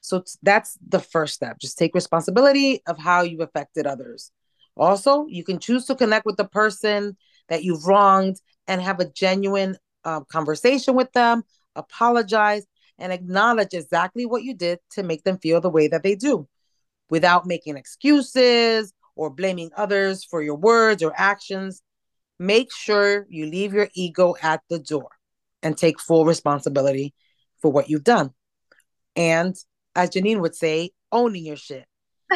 So 0.06 0.22
that's 0.42 0.78
the 0.86 1.00
first 1.00 1.34
step. 1.34 1.58
Just 1.58 1.78
take 1.78 1.92
responsibility 1.92 2.80
of 2.86 2.96
how 2.96 3.22
you've 3.22 3.40
affected 3.40 3.86
others. 3.86 4.30
Also, 4.76 5.26
you 5.26 5.42
can 5.42 5.58
choose 5.58 5.86
to 5.86 5.96
connect 5.96 6.24
with 6.24 6.36
the 6.36 6.46
person 6.46 7.16
that 7.48 7.64
you've 7.64 7.86
wronged 7.86 8.36
and 8.68 8.80
have 8.80 9.00
a 9.00 9.10
genuine 9.10 9.76
uh, 10.04 10.20
conversation 10.20 10.94
with 10.94 11.10
them, 11.12 11.42
apologize, 11.74 12.64
and 12.98 13.12
acknowledge 13.12 13.74
exactly 13.74 14.26
what 14.26 14.44
you 14.44 14.54
did 14.54 14.78
to 14.90 15.02
make 15.02 15.24
them 15.24 15.38
feel 15.38 15.60
the 15.60 15.70
way 15.70 15.88
that 15.88 16.04
they 16.04 16.14
do 16.14 16.46
without 17.10 17.44
making 17.44 17.76
excuses 17.76 18.92
or 19.16 19.28
blaming 19.28 19.70
others 19.76 20.22
for 20.22 20.40
your 20.40 20.56
words 20.56 21.02
or 21.02 21.12
actions. 21.16 21.82
Make 22.38 22.72
sure 22.72 23.26
you 23.28 23.46
leave 23.46 23.74
your 23.74 23.88
ego 23.94 24.36
at 24.40 24.60
the 24.70 24.78
door 24.78 25.08
and 25.64 25.76
take 25.76 25.98
full 26.00 26.24
responsibility 26.24 27.12
for 27.60 27.72
what 27.72 27.90
you've 27.90 28.04
done. 28.04 28.30
And 29.16 29.56
as 29.96 30.10
Janeen 30.10 30.40
would 30.40 30.54
say, 30.54 30.90
owning 31.10 31.46
your 31.46 31.56
shit. 31.56 31.86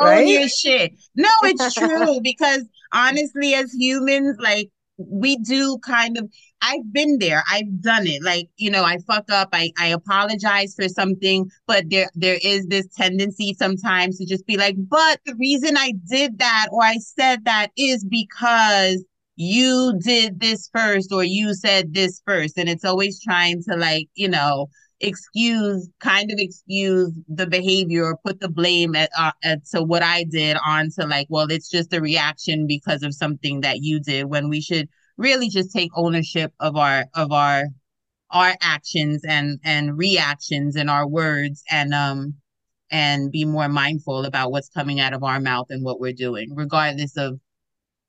right? 0.00 0.18
Own 0.22 0.28
your 0.28 0.48
shit. 0.48 0.92
No, 1.14 1.28
it's 1.42 1.74
true 1.78 2.20
because 2.22 2.64
honestly, 2.92 3.54
as 3.54 3.72
humans, 3.72 4.36
like 4.40 4.70
we 4.96 5.36
do 5.36 5.78
kind 5.78 6.18
of 6.18 6.28
I've 6.60 6.92
been 6.92 7.18
there. 7.18 7.44
I've 7.50 7.80
done 7.80 8.08
it. 8.08 8.20
Like, 8.20 8.48
you 8.56 8.68
know, 8.68 8.82
I 8.82 8.98
fuck 9.06 9.30
up, 9.30 9.50
I, 9.52 9.70
I 9.78 9.88
apologize 9.88 10.74
for 10.74 10.88
something, 10.88 11.48
but 11.66 11.84
there 11.88 12.10
there 12.14 12.38
is 12.42 12.66
this 12.66 12.86
tendency 12.96 13.54
sometimes 13.58 14.18
to 14.18 14.26
just 14.26 14.46
be 14.46 14.56
like, 14.56 14.74
but 14.76 15.20
the 15.24 15.36
reason 15.36 15.76
I 15.76 15.94
did 16.10 16.38
that 16.38 16.66
or 16.72 16.82
I 16.82 16.98
said 16.98 17.44
that 17.44 17.68
is 17.76 18.04
because 18.04 19.04
you 19.40 19.96
did 20.04 20.40
this 20.40 20.68
first 20.74 21.12
or 21.12 21.22
you 21.22 21.54
said 21.54 21.94
this 21.94 22.20
first. 22.26 22.58
And 22.58 22.68
it's 22.68 22.84
always 22.84 23.22
trying 23.22 23.62
to 23.68 23.76
like, 23.76 24.08
you 24.16 24.28
know, 24.28 24.68
excuse 25.00 25.88
kind 26.00 26.32
of 26.32 26.38
excuse 26.40 27.12
the 27.28 27.46
behavior 27.46 28.04
or 28.04 28.18
put 28.24 28.40
the 28.40 28.48
blame 28.48 28.96
at, 28.96 29.08
uh, 29.16 29.30
at 29.44 29.64
to 29.64 29.80
what 29.80 30.02
I 30.02 30.24
did 30.24 30.56
onto 30.66 31.02
like 31.04 31.28
well 31.30 31.46
it's 31.52 31.70
just 31.70 31.92
a 31.92 32.00
reaction 32.00 32.66
because 32.66 33.04
of 33.04 33.14
something 33.14 33.60
that 33.60 33.78
you 33.80 34.00
did 34.00 34.24
when 34.24 34.48
we 34.48 34.60
should 34.60 34.88
really 35.16 35.48
just 35.50 35.72
take 35.72 35.92
ownership 35.94 36.52
of 36.58 36.76
our 36.76 37.04
of 37.14 37.30
our 37.30 37.66
our 38.32 38.54
actions 38.60 39.22
and 39.24 39.60
and 39.62 39.96
reactions 39.96 40.74
and 40.74 40.90
our 40.90 41.06
words 41.06 41.62
and 41.70 41.94
um 41.94 42.34
and 42.90 43.30
be 43.30 43.44
more 43.44 43.68
mindful 43.68 44.24
about 44.24 44.50
what's 44.50 44.68
coming 44.68 44.98
out 44.98 45.12
of 45.12 45.22
our 45.22 45.38
mouth 45.38 45.66
and 45.70 45.84
what 45.84 46.00
we're 46.00 46.12
doing 46.12 46.52
regardless 46.56 47.16
of 47.16 47.38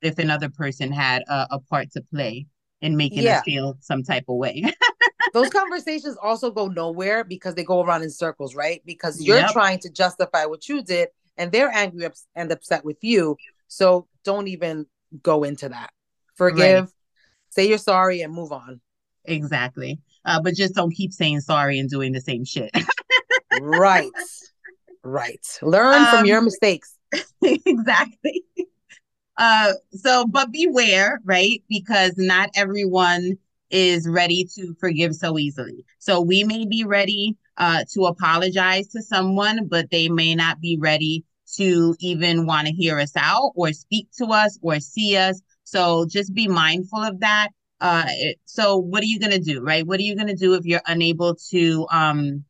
if 0.01 0.17
another 0.19 0.49
person 0.49 0.91
had 0.91 1.23
a, 1.27 1.47
a 1.51 1.59
part 1.59 1.91
to 1.91 2.01
play 2.01 2.47
in 2.81 2.95
making 2.95 3.23
yeah. 3.23 3.37
us 3.37 3.43
feel 3.43 3.77
some 3.81 4.03
type 4.03 4.23
of 4.29 4.37
way 4.37 4.63
those 5.33 5.49
conversations 5.49 6.17
also 6.21 6.51
go 6.51 6.67
nowhere 6.67 7.23
because 7.23 7.55
they 7.55 7.63
go 7.63 7.81
around 7.81 8.03
in 8.03 8.09
circles, 8.09 8.55
right? 8.55 8.81
Because 8.85 9.21
you're 9.21 9.37
yep. 9.37 9.51
trying 9.51 9.79
to 9.79 9.89
justify 9.89 10.45
what 10.45 10.67
you 10.67 10.83
did 10.83 11.09
and 11.37 11.51
they're 11.51 11.71
angry 11.73 12.07
and 12.35 12.51
upset 12.51 12.83
with 12.83 12.97
you. 13.01 13.37
So 13.67 14.07
don't 14.23 14.47
even 14.47 14.85
go 15.21 15.43
into 15.43 15.69
that. 15.69 15.91
Forgive, 16.35 16.85
right. 16.85 16.93
say 17.49 17.67
you're 17.67 17.77
sorry, 17.77 18.21
and 18.21 18.33
move 18.33 18.51
on. 18.51 18.79
Exactly. 19.25 19.99
Uh, 20.25 20.41
but 20.41 20.55
just 20.55 20.73
don't 20.73 20.91
keep 20.91 21.11
saying 21.11 21.41
sorry 21.41 21.79
and 21.79 21.89
doing 21.89 22.13
the 22.13 22.21
same 22.21 22.45
shit. 22.45 22.71
right. 23.61 24.09
Right. 25.03 25.45
Learn 25.61 25.95
um, 25.95 26.15
from 26.15 26.25
your 26.25 26.41
mistakes. 26.41 26.95
exactly. 27.41 28.43
Uh, 29.39 29.71
so, 29.93 30.27
but 30.27 30.51
beware, 30.51 31.19
right? 31.23 31.63
Because 31.69 32.13
not 32.17 32.49
everyone 32.55 33.37
is 33.71 34.07
ready 34.07 34.45
to 34.55 34.75
forgive 34.79 35.15
so 35.15 35.39
easily. 35.39 35.85
So 35.99 36.19
we 36.21 36.43
may 36.43 36.65
be 36.65 36.83
ready 36.83 37.37
uh, 37.57 37.85
to 37.93 38.05
apologize 38.05 38.89
to 38.89 39.01
someone, 39.01 39.67
but 39.67 39.89
they 39.91 40.09
may 40.09 40.35
not 40.35 40.59
be 40.59 40.77
ready 40.79 41.23
to 41.55 41.95
even 41.99 42.45
want 42.45 42.67
to 42.67 42.73
hear 42.73 42.99
us 42.99 43.13
out 43.15 43.53
or 43.55 43.71
speak 43.71 44.09
to 44.17 44.25
us 44.25 44.59
or 44.61 44.79
see 44.81 45.15
us. 45.15 45.41
So 45.63 46.05
just 46.05 46.33
be 46.33 46.47
mindful 46.49 46.99
of 46.99 47.21
that. 47.21 47.49
Uh, 47.79 48.05
so 48.43 48.77
what 48.77 49.03
are 49.03 49.07
you 49.07 49.19
going 49.19 49.31
to 49.31 49.39
do, 49.39 49.61
right? 49.61 49.87
What 49.87 49.99
are 49.99 50.03
you 50.03 50.15
going 50.17 50.27
to 50.27 50.35
do 50.35 50.55
if 50.55 50.65
you're 50.65 50.81
unable 50.85 51.35
to 51.51 51.87
um, 51.91 52.43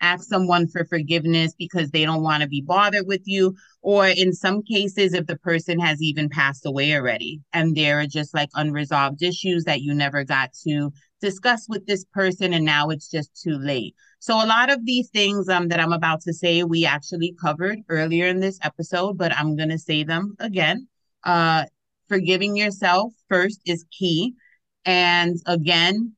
ask 0.00 0.28
someone 0.28 0.66
for 0.68 0.84
forgiveness 0.84 1.54
because 1.58 1.90
they 1.90 2.04
don't 2.04 2.22
want 2.22 2.42
to 2.42 2.48
be 2.48 2.60
bothered 2.60 3.06
with 3.06 3.22
you 3.24 3.54
or 3.82 4.06
in 4.06 4.32
some 4.32 4.62
cases 4.62 5.14
if 5.14 5.26
the 5.26 5.36
person 5.38 5.78
has 5.78 6.02
even 6.02 6.28
passed 6.28 6.66
away 6.66 6.94
already 6.94 7.40
and 7.52 7.74
there 7.76 8.00
are 8.00 8.06
just 8.06 8.34
like 8.34 8.48
unresolved 8.54 9.22
issues 9.22 9.64
that 9.64 9.80
you 9.80 9.94
never 9.94 10.24
got 10.24 10.52
to 10.52 10.90
discuss 11.20 11.66
with 11.68 11.86
this 11.86 12.04
person 12.12 12.52
and 12.52 12.64
now 12.64 12.90
it's 12.90 13.10
just 13.10 13.30
too 13.42 13.56
late 13.58 13.94
so 14.18 14.34
a 14.34 14.46
lot 14.46 14.70
of 14.70 14.84
these 14.84 15.08
things 15.10 15.48
um, 15.48 15.68
that 15.68 15.80
i'm 15.80 15.92
about 15.92 16.20
to 16.20 16.32
say 16.32 16.62
we 16.62 16.84
actually 16.84 17.34
covered 17.40 17.78
earlier 17.88 18.26
in 18.26 18.40
this 18.40 18.58
episode 18.62 19.16
but 19.16 19.32
i'm 19.36 19.56
going 19.56 19.70
to 19.70 19.78
say 19.78 20.04
them 20.04 20.34
again 20.40 20.86
uh, 21.24 21.64
forgiving 22.08 22.56
yourself 22.56 23.12
first 23.28 23.60
is 23.66 23.84
key 23.90 24.34
and 24.84 25.38
again 25.46 26.12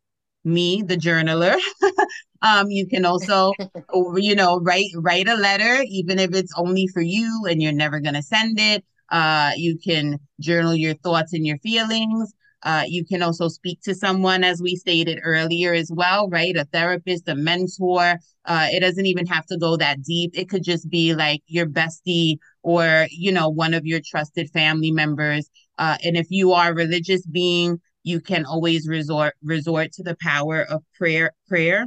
me, 0.45 0.83
the 0.83 0.97
journaler. 0.97 1.57
um, 2.43 2.71
you 2.71 2.87
can 2.87 3.05
also, 3.05 3.53
you 4.17 4.35
know, 4.35 4.61
write 4.61 4.91
write 4.97 5.29
a 5.29 5.35
letter, 5.35 5.83
even 5.89 6.19
if 6.19 6.35
it's 6.35 6.53
only 6.57 6.87
for 6.89 7.03
you 7.03 7.47
and 7.49 7.63
you're 7.63 7.73
never 7.73 8.01
gonna 8.01 8.23
send 8.23 8.59
it. 8.61 8.85
Uh, 9.11 9.53
you 9.57 9.79
can 9.79 10.19
journal 10.41 10.75
your 10.75 10.95
thoughts 10.95 11.33
and 11.33 11.47
your 11.47 11.59
feelings. 11.59 12.33
Uh, 12.65 12.83
you 12.87 13.05
can 13.05 13.23
also 13.23 13.49
speak 13.49 13.81
to 13.83 13.95
someone, 13.95 14.43
as 14.43 14.61
we 14.61 14.75
stated 14.75 15.21
earlier, 15.23 15.73
as 15.73 15.91
well, 15.95 16.29
right? 16.29 16.57
A 16.57 16.65
therapist, 16.65 17.29
a 17.29 17.35
mentor. 17.37 18.17
Uh, 18.45 18.67
it 18.73 18.81
doesn't 18.81 19.07
even 19.07 19.27
have 19.27 19.47
to 19.47 19.57
go 19.57 19.77
that 19.77 20.03
deep. 20.03 20.33
It 20.35 20.49
could 20.49 20.65
just 20.65 20.91
be 20.91 21.15
like 21.15 21.41
your 21.47 21.67
bestie 21.67 22.39
or, 22.63 23.07
you 23.11 23.31
know, 23.31 23.49
one 23.49 23.75
of 23.75 23.87
your 23.87 24.01
trusted 24.05 24.51
family 24.51 24.91
members. 24.91 25.49
Uh, 25.79 25.97
and 26.05 26.17
if 26.17 26.27
you 26.31 26.53
are 26.53 26.73
a 26.73 26.75
religious 26.75 27.25
being, 27.27 27.81
you 28.03 28.21
can 28.21 28.45
always 28.45 28.89
resort 28.89 29.35
resort 29.43 29.93
to 29.93 30.03
the 30.03 30.17
power 30.21 30.63
of 30.63 30.83
prayer 30.97 31.33
prayer 31.47 31.87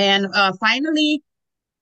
and 0.00 0.26
uh, 0.34 0.52
finally 0.58 1.22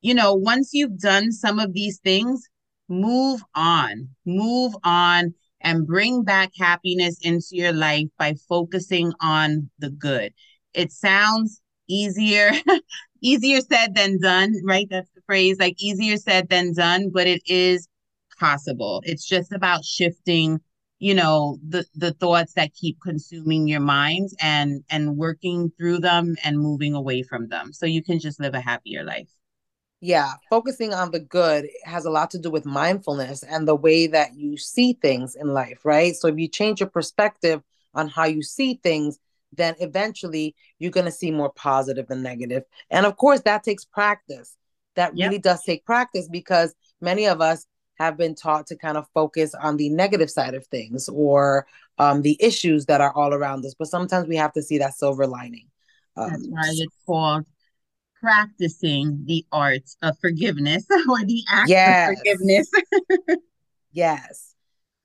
you 0.00 0.14
know 0.14 0.34
once 0.34 0.70
you've 0.72 0.98
done 0.98 1.30
some 1.30 1.58
of 1.60 1.72
these 1.72 1.98
things 1.98 2.42
move 2.88 3.40
on 3.54 4.08
move 4.26 4.74
on 4.84 5.32
and 5.60 5.86
bring 5.86 6.22
back 6.24 6.50
happiness 6.58 7.16
into 7.22 7.48
your 7.52 7.72
life 7.72 8.06
by 8.18 8.34
focusing 8.48 9.12
on 9.20 9.68
the 9.78 9.90
good. 9.90 10.32
It 10.72 10.92
sounds 10.92 11.60
easier 11.88 12.52
easier 13.22 13.60
said 13.60 13.94
than 13.94 14.20
done 14.20 14.54
right? 14.64 14.86
That's 14.90 15.10
the 15.14 15.22
phrase 15.26 15.56
like 15.58 15.76
easier 15.78 16.16
said 16.16 16.48
than 16.48 16.74
done 16.74 17.10
but 17.12 17.26
it 17.26 17.42
is 17.46 17.88
possible. 18.38 19.02
It's 19.04 19.26
just 19.26 19.52
about 19.52 19.84
shifting 19.84 20.60
you 20.98 21.14
know 21.14 21.58
the 21.68 21.84
the 21.94 22.12
thoughts 22.12 22.54
that 22.54 22.74
keep 22.74 23.00
consuming 23.02 23.68
your 23.68 23.80
mind 23.80 24.30
and 24.40 24.84
and 24.90 25.16
working 25.16 25.70
through 25.78 25.98
them 25.98 26.36
and 26.44 26.58
moving 26.58 26.94
away 26.94 27.22
from 27.22 27.48
them 27.48 27.72
so 27.72 27.86
you 27.86 28.02
can 28.02 28.18
just 28.18 28.40
live 28.40 28.54
a 28.54 28.60
happier 28.60 29.04
life 29.04 29.28
Yeah, 30.00 30.34
focusing 30.48 30.94
on 30.94 31.10
the 31.10 31.18
good 31.18 31.66
has 31.84 32.04
a 32.04 32.10
lot 32.10 32.30
to 32.30 32.38
do 32.38 32.50
with 32.50 32.64
mindfulness 32.64 33.42
and 33.42 33.66
the 33.66 33.74
way 33.74 34.06
that 34.06 34.34
you 34.36 34.56
see 34.56 34.92
things 34.92 35.34
in 35.34 35.48
life, 35.52 35.80
right? 35.84 36.14
So 36.14 36.28
if 36.28 36.38
you 36.38 36.46
change 36.46 36.78
your 36.80 36.88
perspective 36.88 37.62
on 37.94 38.08
how 38.08 38.24
you 38.26 38.42
see 38.42 38.74
things, 38.80 39.18
then 39.52 39.74
eventually 39.80 40.54
you're 40.78 40.92
going 40.92 41.06
to 41.06 41.10
see 41.12 41.32
more 41.32 41.50
positive 41.50 42.06
than. 42.06 42.24
And 42.90 43.06
of 43.06 43.16
course, 43.16 43.40
that 43.40 43.64
takes 43.64 43.84
practice. 43.84 44.56
That 44.94 45.14
Yep. 45.14 45.36
really 45.36 45.38
does 45.38 45.62
take 45.64 45.84
practice 45.84 46.28
because 46.30 46.74
many 47.00 47.26
of 47.26 47.40
us 47.40 47.66
have 47.98 48.16
been 48.16 48.34
taught 48.34 48.66
to 48.68 48.76
kind 48.76 48.96
of 48.96 49.08
focus 49.12 49.54
on 49.54 49.76
the 49.76 49.88
negative 49.90 50.30
side 50.30 50.54
of 50.54 50.66
things 50.66 51.08
or 51.08 51.66
um, 51.98 52.22
the 52.22 52.36
issues 52.40 52.86
that 52.86 53.00
are 53.00 53.12
all 53.12 53.34
around 53.34 53.64
us. 53.64 53.74
But 53.78 53.88
sometimes 53.88 54.28
we 54.28 54.36
have 54.36 54.52
to 54.52 54.62
see 54.62 54.78
that 54.78 54.94
silver 54.94 55.26
lining. 55.26 55.68
That's 56.16 56.32
Um, 56.32 56.50
why 56.50 56.68
it's 56.70 56.96
called 57.06 57.46
practicing 58.20 59.24
the 59.26 59.44
art 59.52 59.82
of 60.02 60.18
forgiveness 60.20 60.86
or 61.08 61.24
the 61.24 61.42
act 61.48 61.70
of 61.70 62.16
forgiveness. 62.16 62.70
yes. 63.92 64.54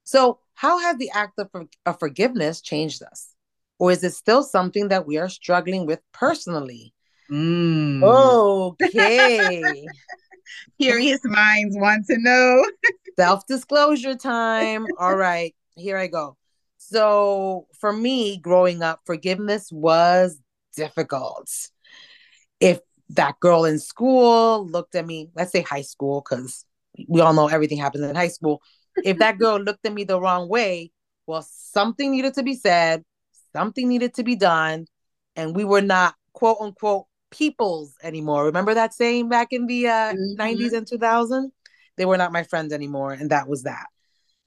So, 0.03 0.39
how 0.55 0.79
has 0.79 0.97
the 0.97 1.09
act 1.11 1.39
of, 1.39 1.49
of 1.85 1.99
forgiveness 1.99 2.61
changed 2.61 3.01
us? 3.03 3.29
Or 3.79 3.91
is 3.91 4.03
it 4.03 4.13
still 4.13 4.43
something 4.43 4.89
that 4.89 5.07
we 5.07 5.17
are 5.17 5.29
struggling 5.29 5.85
with 5.85 5.99
personally? 6.13 6.93
Mm. 7.31 8.03
Okay. 8.03 9.89
Curious 10.79 11.21
minds 11.23 11.75
want 11.77 12.05
to 12.07 12.17
know. 12.17 12.65
Self 13.19 13.45
disclosure 13.47 14.15
time. 14.15 14.85
All 14.99 15.15
right, 15.15 15.55
here 15.75 15.97
I 15.97 16.07
go. 16.07 16.37
So, 16.77 17.67
for 17.79 17.93
me, 17.93 18.37
growing 18.37 18.81
up, 18.81 19.01
forgiveness 19.05 19.71
was 19.71 20.37
difficult. 20.75 21.49
If 22.59 22.79
that 23.09 23.39
girl 23.39 23.65
in 23.65 23.79
school 23.79 24.67
looked 24.67 24.95
at 24.95 25.05
me, 25.05 25.29
let's 25.35 25.51
say 25.51 25.61
high 25.61 25.81
school, 25.81 26.21
because 26.21 26.65
we 27.07 27.21
all 27.21 27.33
know 27.33 27.47
everything 27.47 27.77
happens 27.77 28.03
in 28.03 28.15
high 28.15 28.27
school. 28.27 28.61
If 29.03 29.19
that 29.19 29.37
girl 29.37 29.59
looked 29.61 29.85
at 29.85 29.93
me 29.93 30.03
the 30.03 30.19
wrong 30.19 30.49
way, 30.49 30.91
well, 31.25 31.45
something 31.49 32.11
needed 32.11 32.33
to 32.35 32.43
be 32.43 32.55
said, 32.55 33.03
something 33.55 33.87
needed 33.87 34.15
to 34.15 34.23
be 34.23 34.35
done, 34.35 34.87
and 35.35 35.55
we 35.55 35.63
were 35.63 35.81
not 35.81 36.15
quote 36.33 36.57
unquote 36.59 37.05
peoples 37.33 37.95
anymore. 38.03 38.45
Remember 38.45 38.73
that 38.73 38.93
saying 38.93 39.27
back 39.29 39.49
in 39.51 39.65
the 39.67 39.87
uh, 39.87 40.13
90s 40.37 40.71
Mhm. 40.71 40.77
and 40.77 40.87
2000? 40.87 41.51
They 41.97 42.05
were 42.05 42.17
not 42.17 42.31
my 42.31 42.43
friends 42.43 42.73
anymore, 42.73 43.11
and 43.13 43.29
that 43.31 43.47
was 43.47 43.63
that. 43.63 43.87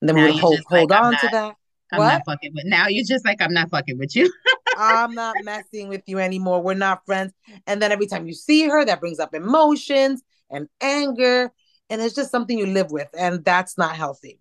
And 0.01 0.09
then 0.09 0.15
we 0.15 0.23
would 0.23 0.39
hold 0.39 0.55
like, 0.55 0.67
hold 0.67 0.91
I'm 0.91 1.03
on 1.03 1.17
to 1.17 1.27
that. 1.29 1.55
I'm 1.91 1.99
not 1.99 2.23
fucking 2.25 2.51
with. 2.53 2.65
Now 2.65 2.87
you're 2.87 3.05
just 3.05 3.25
like, 3.25 3.41
I'm 3.41 3.53
not 3.53 3.69
fucking 3.69 3.97
with 3.97 4.15
you. 4.15 4.31
I'm 4.77 5.15
not 5.15 5.35
messing 5.43 5.87
with 5.87 6.03
you 6.05 6.19
anymore. 6.19 6.61
We're 6.61 6.73
not 6.75 7.05
friends. 7.05 7.33
And 7.65 7.81
then 7.81 7.91
every 7.91 8.05
time 8.05 8.27
you 8.27 8.33
see 8.33 8.67
her, 8.67 8.85
that 8.85 8.99
brings 8.99 9.19
up 9.19 9.33
emotions 9.33 10.21
and 10.49 10.67
anger. 10.81 11.51
And 11.89 12.01
it's 12.01 12.13
just 12.13 12.31
something 12.31 12.57
you 12.57 12.65
live 12.67 12.91
with. 12.91 13.07
And 13.17 13.43
that's 13.43 13.77
not 13.77 13.95
healthy. 13.95 14.39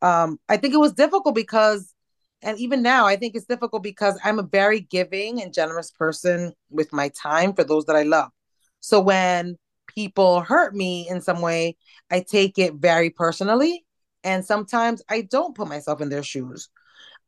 Um, 0.00 0.38
I 0.48 0.56
think 0.58 0.74
it 0.74 0.78
was 0.78 0.92
difficult 0.92 1.34
because, 1.34 1.92
and 2.42 2.58
even 2.58 2.82
now, 2.82 3.06
I 3.06 3.16
think 3.16 3.34
it's 3.34 3.46
difficult 3.46 3.82
because 3.82 4.18
I'm 4.24 4.38
a 4.38 4.44
very 4.44 4.80
giving 4.80 5.42
and 5.42 5.52
generous 5.52 5.90
person 5.90 6.52
with 6.70 6.92
my 6.92 7.10
time 7.10 7.54
for 7.54 7.64
those 7.64 7.86
that 7.86 7.96
I 7.96 8.02
love. 8.02 8.30
So 8.80 9.00
when 9.00 9.56
people 9.86 10.40
hurt 10.40 10.74
me 10.74 11.08
in 11.08 11.20
some 11.20 11.40
way, 11.40 11.76
I 12.10 12.20
take 12.20 12.58
it 12.58 12.74
very 12.74 13.10
personally. 13.10 13.84
And 14.24 14.44
sometimes 14.44 15.02
I 15.08 15.22
don't 15.22 15.54
put 15.54 15.68
myself 15.68 16.00
in 16.00 16.08
their 16.08 16.22
shoes 16.22 16.68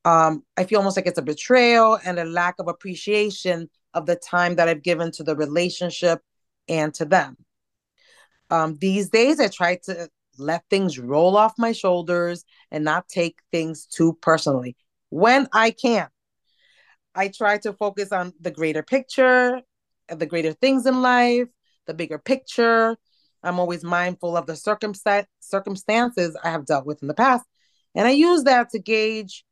um, 0.04 0.44
I 0.56 0.64
feel 0.64 0.78
almost 0.78 0.96
like 0.96 1.06
it's 1.06 1.18
a 1.18 1.22
betrayal 1.22 1.98
and 2.04 2.18
a 2.18 2.24
lack 2.24 2.56
of 2.58 2.68
appreciation 2.68 3.70
of 3.94 4.06
the 4.06 4.16
time 4.16 4.56
that 4.56 4.68
I've 4.68 4.82
given 4.82 5.10
to 5.12 5.24
the 5.24 5.36
relationship 5.36 6.20
and 6.68 6.92
to 6.94 7.04
them. 7.04 7.36
Um, 8.50 8.76
these 8.80 9.08
days, 9.08 9.40
I 9.40 9.48
try 9.48 9.76
to 9.84 10.08
let 10.36 10.64
things 10.68 10.98
roll 10.98 11.36
off 11.36 11.54
my 11.58 11.72
shoulders 11.72 12.44
and 12.70 12.84
not 12.84 13.08
take 13.08 13.38
things 13.50 13.86
too 13.86 14.18
personally 14.20 14.76
when 15.14 15.46
I 15.52 15.70
can. 15.70 16.08
I 17.14 17.28
try 17.28 17.58
to 17.58 17.72
focus 17.72 18.10
on 18.10 18.32
the 18.40 18.50
greater 18.50 18.82
picture, 18.82 19.60
the 20.08 20.26
greater 20.26 20.52
things 20.52 20.86
in 20.86 21.02
life, 21.02 21.46
the 21.86 21.94
bigger 21.94 22.18
picture. 22.18 22.96
I'm 23.44 23.60
always 23.60 23.84
mindful 23.84 24.36
of 24.36 24.46
the 24.46 24.56
circumstance 24.56 25.28
circumstances 25.38 26.36
I 26.42 26.50
have 26.50 26.66
dealt 26.66 26.84
with 26.84 27.00
in 27.00 27.06
the 27.06 27.14
past. 27.14 27.44
And 27.94 28.08
I 28.08 28.10
use 28.10 28.42
that 28.42 28.70
to 28.70 28.80
gauge 28.80 29.44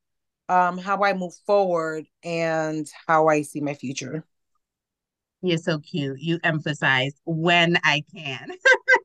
um, 0.48 0.78
how 0.78 1.04
I 1.04 1.12
move 1.12 1.34
forward 1.46 2.06
and 2.24 2.84
how 3.06 3.28
I 3.28 3.42
see 3.42 3.60
my 3.60 3.74
future. 3.74 4.24
You're 5.42 5.58
so 5.58 5.78
cute. 5.78 6.18
You 6.20 6.40
emphasize 6.42 7.14
when 7.24 7.78
I 7.84 8.02
can. 8.12 8.50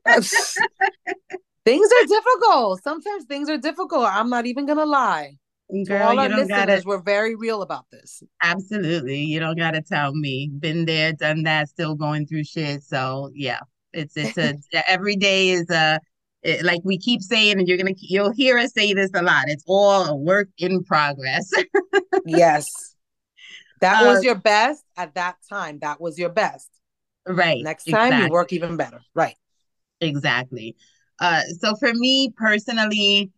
things 1.64 1.88
are 1.88 2.06
difficult. 2.08 2.82
Sometimes 2.82 3.26
things 3.26 3.48
are 3.48 3.58
difficult. 3.58 4.08
I'm 4.10 4.28
not 4.28 4.46
even 4.46 4.66
going 4.66 4.78
to 4.78 4.84
To 5.70 6.02
all 6.02 6.18
our 6.18 6.28
don't 6.28 6.48
gotta, 6.48 6.72
listeners, 6.72 6.86
we're 6.86 7.02
very 7.02 7.34
real 7.34 7.60
about 7.62 7.84
this. 7.90 8.22
absolutely. 8.42 9.18
You 9.20 9.38
don't 9.40 9.58
gotta 9.58 9.82
tell 9.82 10.14
me. 10.14 10.50
Been 10.58 10.86
there, 10.86 11.12
done 11.12 11.42
that, 11.42 11.68
still 11.68 11.94
going 11.94 12.26
through 12.26 12.44
shit. 12.44 12.82
So 12.82 13.30
yeah, 13.34 13.60
it's, 13.92 14.16
it's 14.16 14.38
a, 14.38 14.54
every 14.90 15.16
day 15.16 15.50
is 15.50 15.68
a, 15.70 16.00
it, 16.42 16.64
like 16.64 16.80
we 16.84 16.96
keep 16.98 17.20
saying, 17.20 17.58
and 17.58 17.68
you're 17.68 17.76
gonna, 17.76 17.92
you'll 17.98 18.32
hear 18.32 18.56
us 18.58 18.72
say 18.72 18.94
this 18.94 19.10
a 19.14 19.22
lot. 19.22 19.44
It's 19.48 19.64
all 19.66 20.06
a 20.06 20.16
work 20.16 20.48
in 20.56 20.84
progress. 20.84 21.50
yes. 22.26 22.94
That 23.80 24.02
Uh, 24.02 24.06
was 24.06 24.24
your 24.24 24.36
best 24.36 24.84
at 24.96 25.14
that 25.16 25.36
time. 25.50 25.80
That 25.80 26.00
was 26.00 26.18
your 26.18 26.30
best. 26.30 26.68
right. 27.26 27.62
Next 27.62 27.84
time, 27.84 28.22
you 28.22 28.30
work 28.30 28.52
even 28.52 28.76
better. 28.76 29.00
Right. 29.14 29.36
Exactly. 30.00 30.76
Uh, 31.20 31.42
so 31.60 31.74
for 31.76 31.92
me 31.92 32.32
personally, 32.36 33.32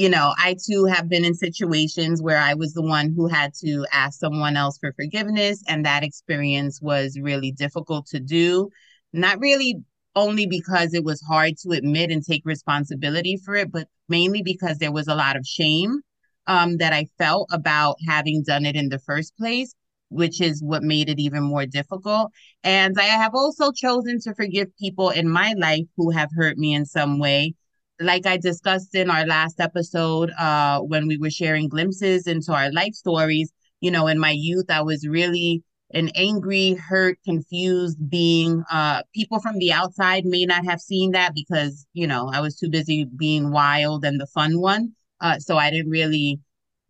you 0.00 0.08
know, 0.08 0.32
I 0.38 0.56
too 0.66 0.86
have 0.86 1.10
been 1.10 1.26
in 1.26 1.34
situations 1.34 2.22
where 2.22 2.38
I 2.38 2.54
was 2.54 2.72
the 2.72 2.80
one 2.80 3.12
who 3.14 3.26
had 3.26 3.52
to 3.62 3.84
ask 3.92 4.18
someone 4.18 4.56
else 4.56 4.78
for 4.78 4.94
forgiveness, 4.94 5.62
and 5.68 5.84
that 5.84 6.02
experience 6.02 6.80
was 6.80 7.18
really 7.20 7.52
difficult 7.52 8.06
to 8.06 8.18
do. 8.18 8.70
Not 9.12 9.38
really 9.40 9.76
only 10.16 10.46
because 10.46 10.94
it 10.94 11.04
was 11.04 11.20
hard 11.20 11.58
to 11.58 11.72
admit 11.72 12.10
and 12.10 12.24
take 12.24 12.40
responsibility 12.46 13.36
for 13.44 13.54
it, 13.54 13.70
but 13.70 13.88
mainly 14.08 14.40
because 14.42 14.78
there 14.78 14.90
was 14.90 15.06
a 15.06 15.14
lot 15.14 15.36
of 15.36 15.44
shame 15.44 16.00
um, 16.46 16.78
that 16.78 16.94
I 16.94 17.04
felt 17.18 17.50
about 17.52 17.96
having 18.08 18.42
done 18.42 18.64
it 18.64 18.76
in 18.76 18.88
the 18.88 19.00
first 19.00 19.36
place, 19.36 19.74
which 20.08 20.40
is 20.40 20.62
what 20.62 20.82
made 20.82 21.10
it 21.10 21.18
even 21.18 21.42
more 21.42 21.66
difficult. 21.66 22.30
And 22.64 22.98
I 22.98 23.02
have 23.02 23.34
also 23.34 23.70
chosen 23.70 24.18
to 24.22 24.34
forgive 24.34 24.68
people 24.78 25.10
in 25.10 25.28
my 25.28 25.52
life 25.58 25.84
who 25.98 26.08
have 26.08 26.30
hurt 26.34 26.56
me 26.56 26.72
in 26.72 26.86
some 26.86 27.18
way 27.18 27.52
like 28.00 28.26
I 28.26 28.36
discussed 28.38 28.94
in 28.94 29.10
our 29.10 29.26
last 29.26 29.60
episode, 29.60 30.30
uh, 30.38 30.80
when 30.80 31.06
we 31.06 31.18
were 31.18 31.30
sharing 31.30 31.68
glimpses 31.68 32.26
into 32.26 32.52
our 32.52 32.72
life 32.72 32.94
stories, 32.94 33.52
you 33.80 33.90
know, 33.90 34.06
in 34.06 34.18
my 34.18 34.30
youth, 34.30 34.70
I 34.70 34.82
was 34.82 35.06
really 35.06 35.62
an 35.92 36.10
angry, 36.14 36.74
hurt, 36.74 37.18
confused 37.24 37.98
being. 38.10 38.64
Uh, 38.70 39.02
people 39.14 39.40
from 39.40 39.58
the 39.58 39.72
outside 39.72 40.24
may 40.24 40.44
not 40.46 40.64
have 40.64 40.80
seen 40.80 41.12
that 41.12 41.34
because, 41.34 41.86
you 41.92 42.06
know, 42.06 42.30
I 42.32 42.40
was 42.40 42.56
too 42.56 42.70
busy 42.70 43.04
being 43.04 43.50
wild 43.50 44.04
and 44.04 44.20
the 44.20 44.26
fun 44.26 44.60
one. 44.60 44.92
Uh, 45.20 45.38
so 45.38 45.58
I 45.58 45.70
didn't 45.70 45.90
really 45.90 46.40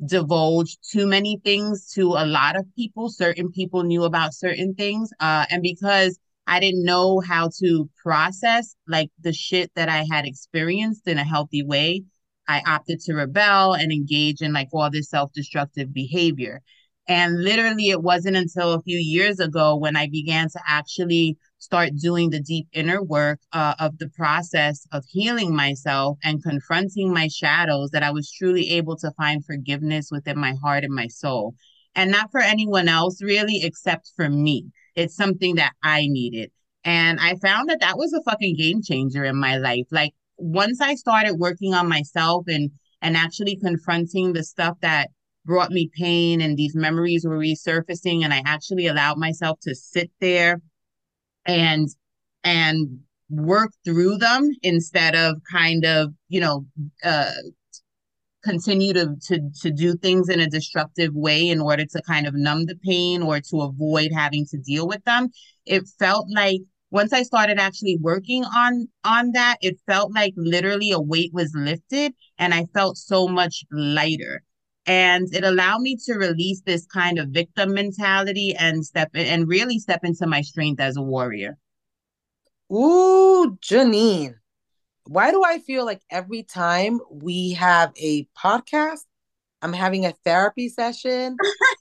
divulge 0.07 0.79
too 0.93 1.07
many 1.07 1.41
things 1.45 1.91
to 1.95 2.09
a 2.09 2.27
lot 2.27 2.57
of 2.57 2.67
people. 2.77 3.11
Certain 3.11 3.51
people 3.51 3.83
knew 3.83 4.05
about 4.05 4.35
certain 4.35 4.75
things. 4.75 5.11
Uh, 5.21 5.47
and 5.51 5.63
because 5.63 6.19
I 6.51 6.59
didn't 6.59 6.85
know 6.85 7.21
how 7.21 7.49
to 7.61 7.89
process 8.03 8.75
like 8.89 9.11
the 9.21 9.33
shit 9.33 9.71
that 9.77 9.89
I 9.89 10.05
had 10.11 10.27
experienced 10.27 11.07
in 11.07 11.17
a 11.17 11.25
healthy 11.25 11.63
way. 11.63 12.03
I 12.49 12.61
opted 12.67 12.99
to 13.03 13.15
rebel 13.15 13.75
and 13.75 13.93
engage 13.93 14.43
in 14.43 14.53
like 14.53 14.67
all 14.73 14.91
this 14.91 15.11
self-destructive 15.11 15.95
behavior. 15.95 16.61
And 17.07 17.45
literally, 17.45 17.91
it 17.91 18.03
wasn't 18.03 18.37
until 18.37 18.73
a 18.73 18.83
few 18.83 18.99
years 18.99 19.39
ago 19.39 19.77
when 19.77 19.97
I 19.97 20.09
began 20.09 20.49
to 20.51 20.61
actually 20.67 21.37
start 21.59 21.91
doing 21.95 22.31
the 22.31 22.41
deep 22.41 22.67
inner 22.73 23.01
work 23.01 23.39
uh, 23.53 23.75
of 23.79 23.99
the 23.99 24.09
process 24.09 24.85
of 24.91 25.05
healing 25.09 25.55
myself 25.55 26.19
and 26.25 26.43
confronting 26.43 27.15
my 27.15 27.29
shadows 27.29 27.91
that 27.91 28.03
I 28.03 28.11
was 28.11 28.33
truly 28.33 28.71
able 28.71 28.97
to 28.97 29.13
find 29.13 29.45
forgiveness 29.45 30.09
within 30.11 30.37
my 30.37 30.55
heart 30.61 30.83
and 30.83 30.95
my 30.95 31.07
soul. 31.07 31.55
And 31.95 32.11
not 32.11 32.33
for 32.33 32.41
anyone 32.41 32.89
else, 32.89 33.23
really, 33.23 33.61
except 33.63 34.11
for 34.17 34.29
me. 34.29 34.67
It's 35.01 35.17
something 35.17 35.57
that 35.57 35.73
I 35.83 36.07
needed. 36.07 36.51
And 36.85 37.19
I 37.21 37.35
found 37.37 37.69
that 37.69 37.81
that 37.81 37.99
was 37.99 38.13
a 38.13 38.23
fucking 38.23 38.57
game 38.57 38.83
changer 38.83 39.25
in 39.25 39.37
my 39.37 39.57
life. 39.59 39.87
Like 39.91 40.13
once 40.39 40.81
I 40.81 40.95
started 40.95 41.35
working 41.35 41.75
on 41.75 41.89
myself 41.89 42.45
and 42.49 42.71
and 43.03 43.17
actually 43.17 43.57
confronting 43.57 44.33
the 44.33 44.45
stuff 44.45 44.77
that 44.83 45.09
brought 45.47 45.71
me 45.71 45.91
pain 45.97 46.41
and 46.41 46.57
these 46.57 46.75
memories 46.75 47.25
were 47.27 47.39
resurfacing 47.39 48.23
and 48.25 48.33
I 48.33 48.43
actually 48.45 48.87
allowed 48.87 49.19
myself 49.19 49.59
to 49.63 49.75
sit 49.75 50.11
there 50.21 50.61
and 51.47 51.89
and 52.45 53.01
work 53.31 53.71
through 53.85 54.19
them 54.19 54.51
instead 54.63 55.15
of 55.15 55.37
kind 55.51 55.85
of, 55.85 56.13
you 56.29 56.41
know, 56.41 56.67
uh 57.05 57.33
continue 58.43 58.93
to 58.93 59.15
to 59.23 59.41
to 59.61 59.71
do 59.71 59.97
things 59.97 60.29
in 60.29 60.41
a 60.41 60.49
destructive 60.49 61.15
way 61.15 61.49
in 61.49 61.61
order 61.61 61.85
to 61.85 62.03
kind 62.03 62.27
of 62.27 62.35
numb 62.35 62.67
the 62.67 62.77
pain 62.77 63.23
or 63.23 63.41
to 63.41 63.61
avoid 63.61 64.11
having 64.13 64.47
to 64.47 64.59
deal 64.59 64.89
with 64.89 65.05
them 65.05 65.29
it 65.67 65.87
felt 65.99 66.27
like 66.35 66.61
once 66.91 67.13
I 67.13 67.23
started 67.23 67.59
actually 67.59 67.99
working 68.01 68.45
on 68.45 68.89
on 69.05 69.33
that, 69.33 69.59
it 69.61 69.79
felt 69.87 70.13
like 70.13 70.35
literally 70.37 70.91
a 70.91 71.01
weight 71.01 71.33
was 71.33 71.53
lifted 71.55 72.15
and 72.39 72.53
I 72.53 72.67
felt 72.75 72.99
so 72.99 73.29
much 73.29 73.65
lighter. 73.71 74.43
And 74.87 75.33
it 75.33 75.45
allowed 75.45 75.83
me 75.83 75.97
to 76.07 76.15
release 76.15 76.63
this 76.63 76.87
kind 76.87 77.19
of 77.19 77.29
victim 77.29 77.75
mentality 77.75 78.55
and 78.59 78.85
step 78.85 79.11
and 79.15 79.47
really 79.47 79.79
step 79.79 80.01
into 80.03 80.27
my 80.27 80.43
strength 80.43 80.81
as 80.81 80.97
a 80.97 81.03
warrior. 81.03 81.57
Ooh, 82.73 83.57
Janeen. 83.61 84.35
Why 85.11 85.33
do 85.33 85.43
I 85.45 85.59
feel 85.59 85.85
like 85.85 86.03
every 86.09 86.45
time 86.45 87.01
we 87.11 87.55
have 87.55 87.91
a 88.01 88.29
podcast, 88.41 89.01
I'm 89.61 89.73
having 89.73 90.07
a 90.07 90.15
therapy 90.25 90.69
session 90.69 91.37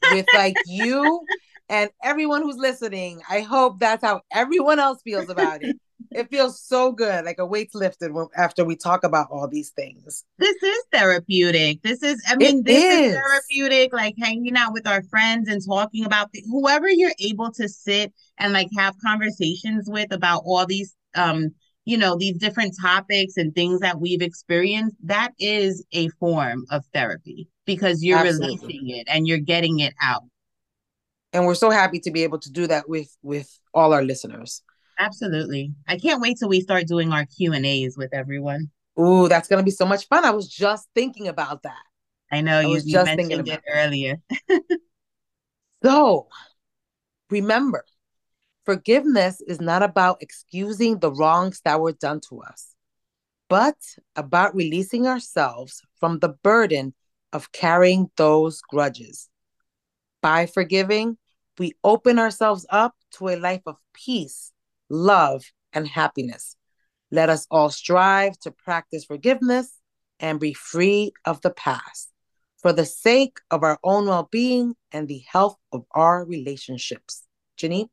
with 0.10 0.26
like 0.34 0.58
you 0.66 1.28
and 1.70 1.92
everyone 2.04 2.42
who's 2.42 2.58
listening. 2.58 3.22
I 3.30 3.42
hope 3.42 3.78
that's 3.78 4.04
how 4.04 4.22
everyone 4.34 4.80
else 4.80 5.04
feels 5.04 5.30
about 5.30 5.62
it. 5.62 5.76
it 6.12 6.32
feels 6.32 6.60
so 6.60 6.92
good, 6.92 7.24
like 7.24 7.38
a 7.38 7.46
weight's 7.46 7.76
lifted 7.76 8.12
after 8.36 8.66
we 8.66 8.76
talk 8.76 9.04
about 9.04 9.28
all 9.30 9.48
these 9.48 9.70
things. 9.76 10.26
This 10.40 10.64
is 10.64 10.84
therapeutic. 10.92 11.84
This 11.84 12.02
is, 12.02 12.24
I 12.28 12.36
mean, 12.36 12.62
it 12.62 12.66
this 12.66 12.84
is. 12.84 13.00
is. 13.00 13.14
therapeutic, 13.14 13.94
like 13.94 14.16
hanging 14.20 14.58
out 14.58 14.74
with 14.74 14.88
our 14.88 15.04
friends 15.04 15.48
and 15.50 15.64
talking 15.64 16.04
about 16.04 16.32
the, 16.32 16.44
whoever 16.50 16.90
you're 16.90 17.14
able 17.20 17.52
to 17.52 17.70
sit 17.70 18.12
and 18.40 18.54
like 18.54 18.70
have 18.76 18.96
conversations 19.06 19.88
with 19.88 20.12
about 20.12 20.42
all 20.48 20.66
these 20.66 20.96
um 21.14 21.52
you 21.90 21.98
know 21.98 22.16
these 22.16 22.38
different 22.38 22.76
topics 22.80 23.36
and 23.38 23.54
things 23.56 23.80
that 23.80 24.00
we've 24.00 24.22
experienced 24.22 24.96
that 25.04 25.32
is 25.40 25.84
a 25.92 26.08
form 26.20 26.66
of 26.70 26.86
therapy 26.94 27.50
because 27.66 28.04
you're 28.04 28.20
Absolutely. 28.20 28.58
releasing 28.58 28.90
it 28.90 29.08
and 29.10 29.28
you're 29.28 29.40
getting 29.40 29.80
it 29.80 29.94
out. 30.00 30.24
And 31.34 31.46
we're 31.46 31.56
so 31.56 31.72
happy 31.72 32.00
to 32.02 32.12
be 32.12 32.24
able 32.24 32.40
to 32.40 32.52
do 32.52 32.68
that 32.68 32.88
with 32.88 33.16
with 33.24 33.50
all 33.74 33.94
our 33.94 34.04
listeners. 34.04 34.62
Absolutely. 35.00 35.72
I 35.88 35.98
can't 35.98 36.22
wait 36.22 36.38
till 36.38 36.50
we 36.50 36.62
start 36.62 36.86
doing 36.86 37.12
our 37.12 37.26
q 37.26 37.54
and 37.54 37.66
a's 37.66 37.98
with 37.98 38.14
everyone. 38.14 38.70
Ooh, 39.00 39.28
that's 39.28 39.48
going 39.48 39.60
to 39.60 39.66
be 39.66 39.72
so 39.72 39.86
much 39.86 40.08
fun. 40.08 40.26
I 40.26 40.32
was 40.32 40.48
just 40.48 40.88
thinking 40.94 41.28
about 41.28 41.64
that. 41.64 41.84
I 42.32 42.42
know 42.42 42.60
I 42.60 42.62
you, 42.62 42.82
you 42.84 43.04
mentioned 43.04 43.48
it 43.48 43.62
earlier. 43.68 44.18
So 45.82 46.28
remember 47.30 47.86
Forgiveness 48.70 49.42
is 49.42 49.60
not 49.60 49.82
about 49.82 50.22
excusing 50.22 51.00
the 51.00 51.12
wrongs 51.12 51.60
that 51.66 51.82
were 51.82 51.94
done 51.94 52.20
to 52.30 52.44
us, 52.44 52.76
but 53.48 53.74
about 54.16 54.54
releasing 54.54 55.08
ourselves 55.08 55.82
from 56.00 56.20
the 56.20 56.30
burden 56.44 56.94
of 57.34 57.52
carrying 57.52 58.12
those 58.16 58.62
grudges. 58.62 59.28
By 60.22 60.46
forgiving, 60.46 61.18
we 61.58 61.74
open 61.84 62.20
ourselves 62.20 62.68
up 62.70 62.94
to 63.14 63.30
a 63.30 63.40
life 63.40 63.64
of 63.66 63.78
peace, 63.92 64.52
love, 64.88 65.46
and 65.74 65.88
happiness. 65.88 66.56
Let 67.10 67.32
us 67.32 67.48
all 67.50 67.72
strive 67.72 68.38
to 68.42 68.52
practice 68.52 69.04
forgiveness 69.04 69.80
and 70.20 70.40
be 70.40 70.54
free 70.54 71.12
of 71.26 71.42
the 71.42 71.50
past 71.50 72.12
for 72.60 72.72
the 72.72 72.86
sake 72.86 73.40
of 73.50 73.64
our 73.64 73.80
own 73.84 74.06
well 74.06 74.30
being 74.32 74.76
and 74.92 75.08
the 75.08 75.24
health 75.28 75.58
of 75.72 75.86
our 75.96 76.24
relationships. 76.24 77.24
Janeen? 77.58 77.90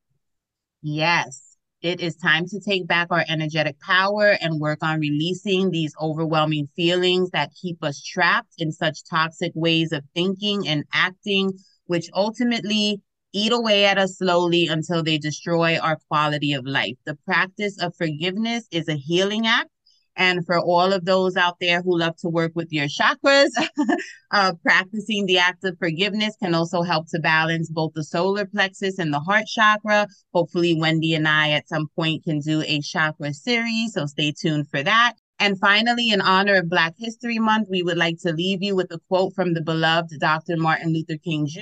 Yes, 0.88 1.56
it 1.82 2.00
is 2.00 2.14
time 2.14 2.46
to 2.46 2.60
take 2.60 2.86
back 2.86 3.08
our 3.10 3.24
energetic 3.26 3.80
power 3.80 4.38
and 4.40 4.60
work 4.60 4.84
on 4.84 5.00
releasing 5.00 5.72
these 5.72 5.92
overwhelming 6.00 6.68
feelings 6.76 7.30
that 7.30 7.50
keep 7.60 7.82
us 7.82 8.00
trapped 8.00 8.54
in 8.58 8.70
such 8.70 9.02
toxic 9.10 9.50
ways 9.56 9.90
of 9.90 10.04
thinking 10.14 10.68
and 10.68 10.84
acting, 10.92 11.58
which 11.86 12.08
ultimately 12.14 13.00
eat 13.32 13.50
away 13.50 13.84
at 13.84 13.98
us 13.98 14.18
slowly 14.18 14.68
until 14.68 15.02
they 15.02 15.18
destroy 15.18 15.76
our 15.76 15.98
quality 16.06 16.52
of 16.52 16.64
life. 16.64 16.94
The 17.04 17.18
practice 17.24 17.82
of 17.82 17.96
forgiveness 17.96 18.68
is 18.70 18.86
a 18.86 18.94
healing 18.94 19.44
act 19.44 19.70
and 20.16 20.44
for 20.46 20.58
all 20.58 20.92
of 20.92 21.04
those 21.04 21.36
out 21.36 21.56
there 21.60 21.82
who 21.82 21.98
love 21.98 22.16
to 22.16 22.28
work 22.28 22.52
with 22.54 22.72
your 22.72 22.86
chakras, 22.86 23.50
uh, 24.30 24.52
practicing 24.62 25.26
the 25.26 25.38
act 25.38 25.64
of 25.64 25.78
forgiveness 25.78 26.34
can 26.42 26.54
also 26.54 26.82
help 26.82 27.06
to 27.08 27.18
balance 27.18 27.70
both 27.70 27.92
the 27.94 28.04
solar 28.04 28.46
plexus 28.46 28.98
and 28.98 29.12
the 29.12 29.20
heart 29.20 29.44
chakra. 29.46 30.06
Hopefully, 30.32 30.74
Wendy 30.78 31.14
and 31.14 31.28
I 31.28 31.50
at 31.50 31.68
some 31.68 31.88
point 31.94 32.24
can 32.24 32.40
do 32.40 32.62
a 32.66 32.80
chakra 32.80 33.34
series, 33.34 33.92
so 33.92 34.06
stay 34.06 34.32
tuned 34.32 34.68
for 34.70 34.82
that. 34.82 35.14
And 35.38 35.58
finally, 35.58 36.10
in 36.10 36.22
honor 36.22 36.56
of 36.56 36.70
Black 36.70 36.94
History 36.96 37.38
Month, 37.38 37.68
we 37.70 37.82
would 37.82 37.98
like 37.98 38.18
to 38.22 38.32
leave 38.32 38.62
you 38.62 38.74
with 38.74 38.90
a 38.90 39.00
quote 39.08 39.34
from 39.34 39.52
the 39.52 39.60
beloved 39.60 40.18
Dr. 40.18 40.56
Martin 40.56 40.94
Luther 40.94 41.18
King 41.22 41.46
Jr. 41.46 41.60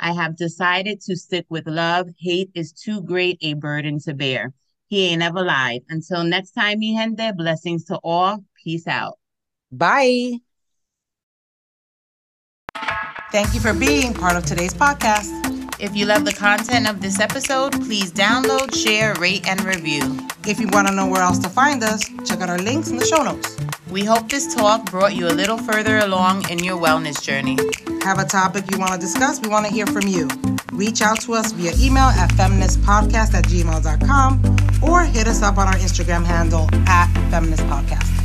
I 0.00 0.12
have 0.12 0.36
decided 0.36 1.00
to 1.02 1.16
stick 1.16 1.46
with 1.48 1.66
love. 1.66 2.08
Hate 2.18 2.50
is 2.54 2.72
too 2.72 3.00
great 3.02 3.38
a 3.40 3.54
burden 3.54 4.00
to 4.00 4.14
bear. 4.14 4.52
He 4.88 5.08
ain't 5.08 5.22
ever 5.22 5.42
lied. 5.42 5.82
Until 5.88 6.24
next 6.24 6.52
time, 6.52 6.78
mi 6.78 6.96
gente, 6.96 7.32
blessings 7.36 7.84
to 7.86 7.98
all. 8.04 8.44
Peace 8.62 8.86
out. 8.86 9.18
Bye. 9.72 10.38
Thank 13.32 13.54
you 13.54 13.60
for 13.60 13.74
being 13.74 14.14
part 14.14 14.36
of 14.36 14.46
today's 14.46 14.74
podcast. 14.74 15.30
If 15.78 15.94
you 15.94 16.06
love 16.06 16.24
the 16.24 16.32
content 16.32 16.88
of 16.88 17.02
this 17.02 17.20
episode, 17.20 17.72
please 17.72 18.10
download, 18.10 18.74
share, 18.74 19.14
rate, 19.16 19.46
and 19.46 19.62
review. 19.62 20.16
If 20.46 20.58
you 20.58 20.68
want 20.68 20.88
to 20.88 20.94
know 20.94 21.06
where 21.06 21.20
else 21.20 21.38
to 21.40 21.50
find 21.50 21.82
us, 21.82 22.08
check 22.24 22.40
out 22.40 22.48
our 22.48 22.58
links 22.58 22.88
in 22.88 22.96
the 22.96 23.04
show 23.04 23.22
notes. 23.22 23.56
We 23.90 24.04
hope 24.04 24.28
this 24.28 24.54
talk 24.54 24.90
brought 24.90 25.14
you 25.14 25.28
a 25.28 25.34
little 25.34 25.58
further 25.58 25.98
along 25.98 26.48
in 26.50 26.60
your 26.60 26.80
wellness 26.80 27.22
journey. 27.22 27.58
Have 28.04 28.18
a 28.18 28.24
topic 28.24 28.70
you 28.70 28.78
want 28.78 28.92
to 28.92 28.98
discuss? 28.98 29.40
We 29.40 29.48
want 29.48 29.66
to 29.66 29.72
hear 29.72 29.86
from 29.86 30.06
you. 30.06 30.28
Reach 30.76 31.00
out 31.00 31.20
to 31.22 31.32
us 31.32 31.52
via 31.52 31.72
email 31.78 32.04
at 32.04 32.30
femnesspodcast 32.32 33.34
at 33.34 33.44
gmail.com 33.44 34.82
or 34.82 35.02
hit 35.04 35.26
us 35.26 35.42
up 35.42 35.56
on 35.56 35.66
our 35.66 35.74
Instagram 35.74 36.24
handle 36.24 36.68
at 36.86 37.08
femnesspodcast. 37.30 38.15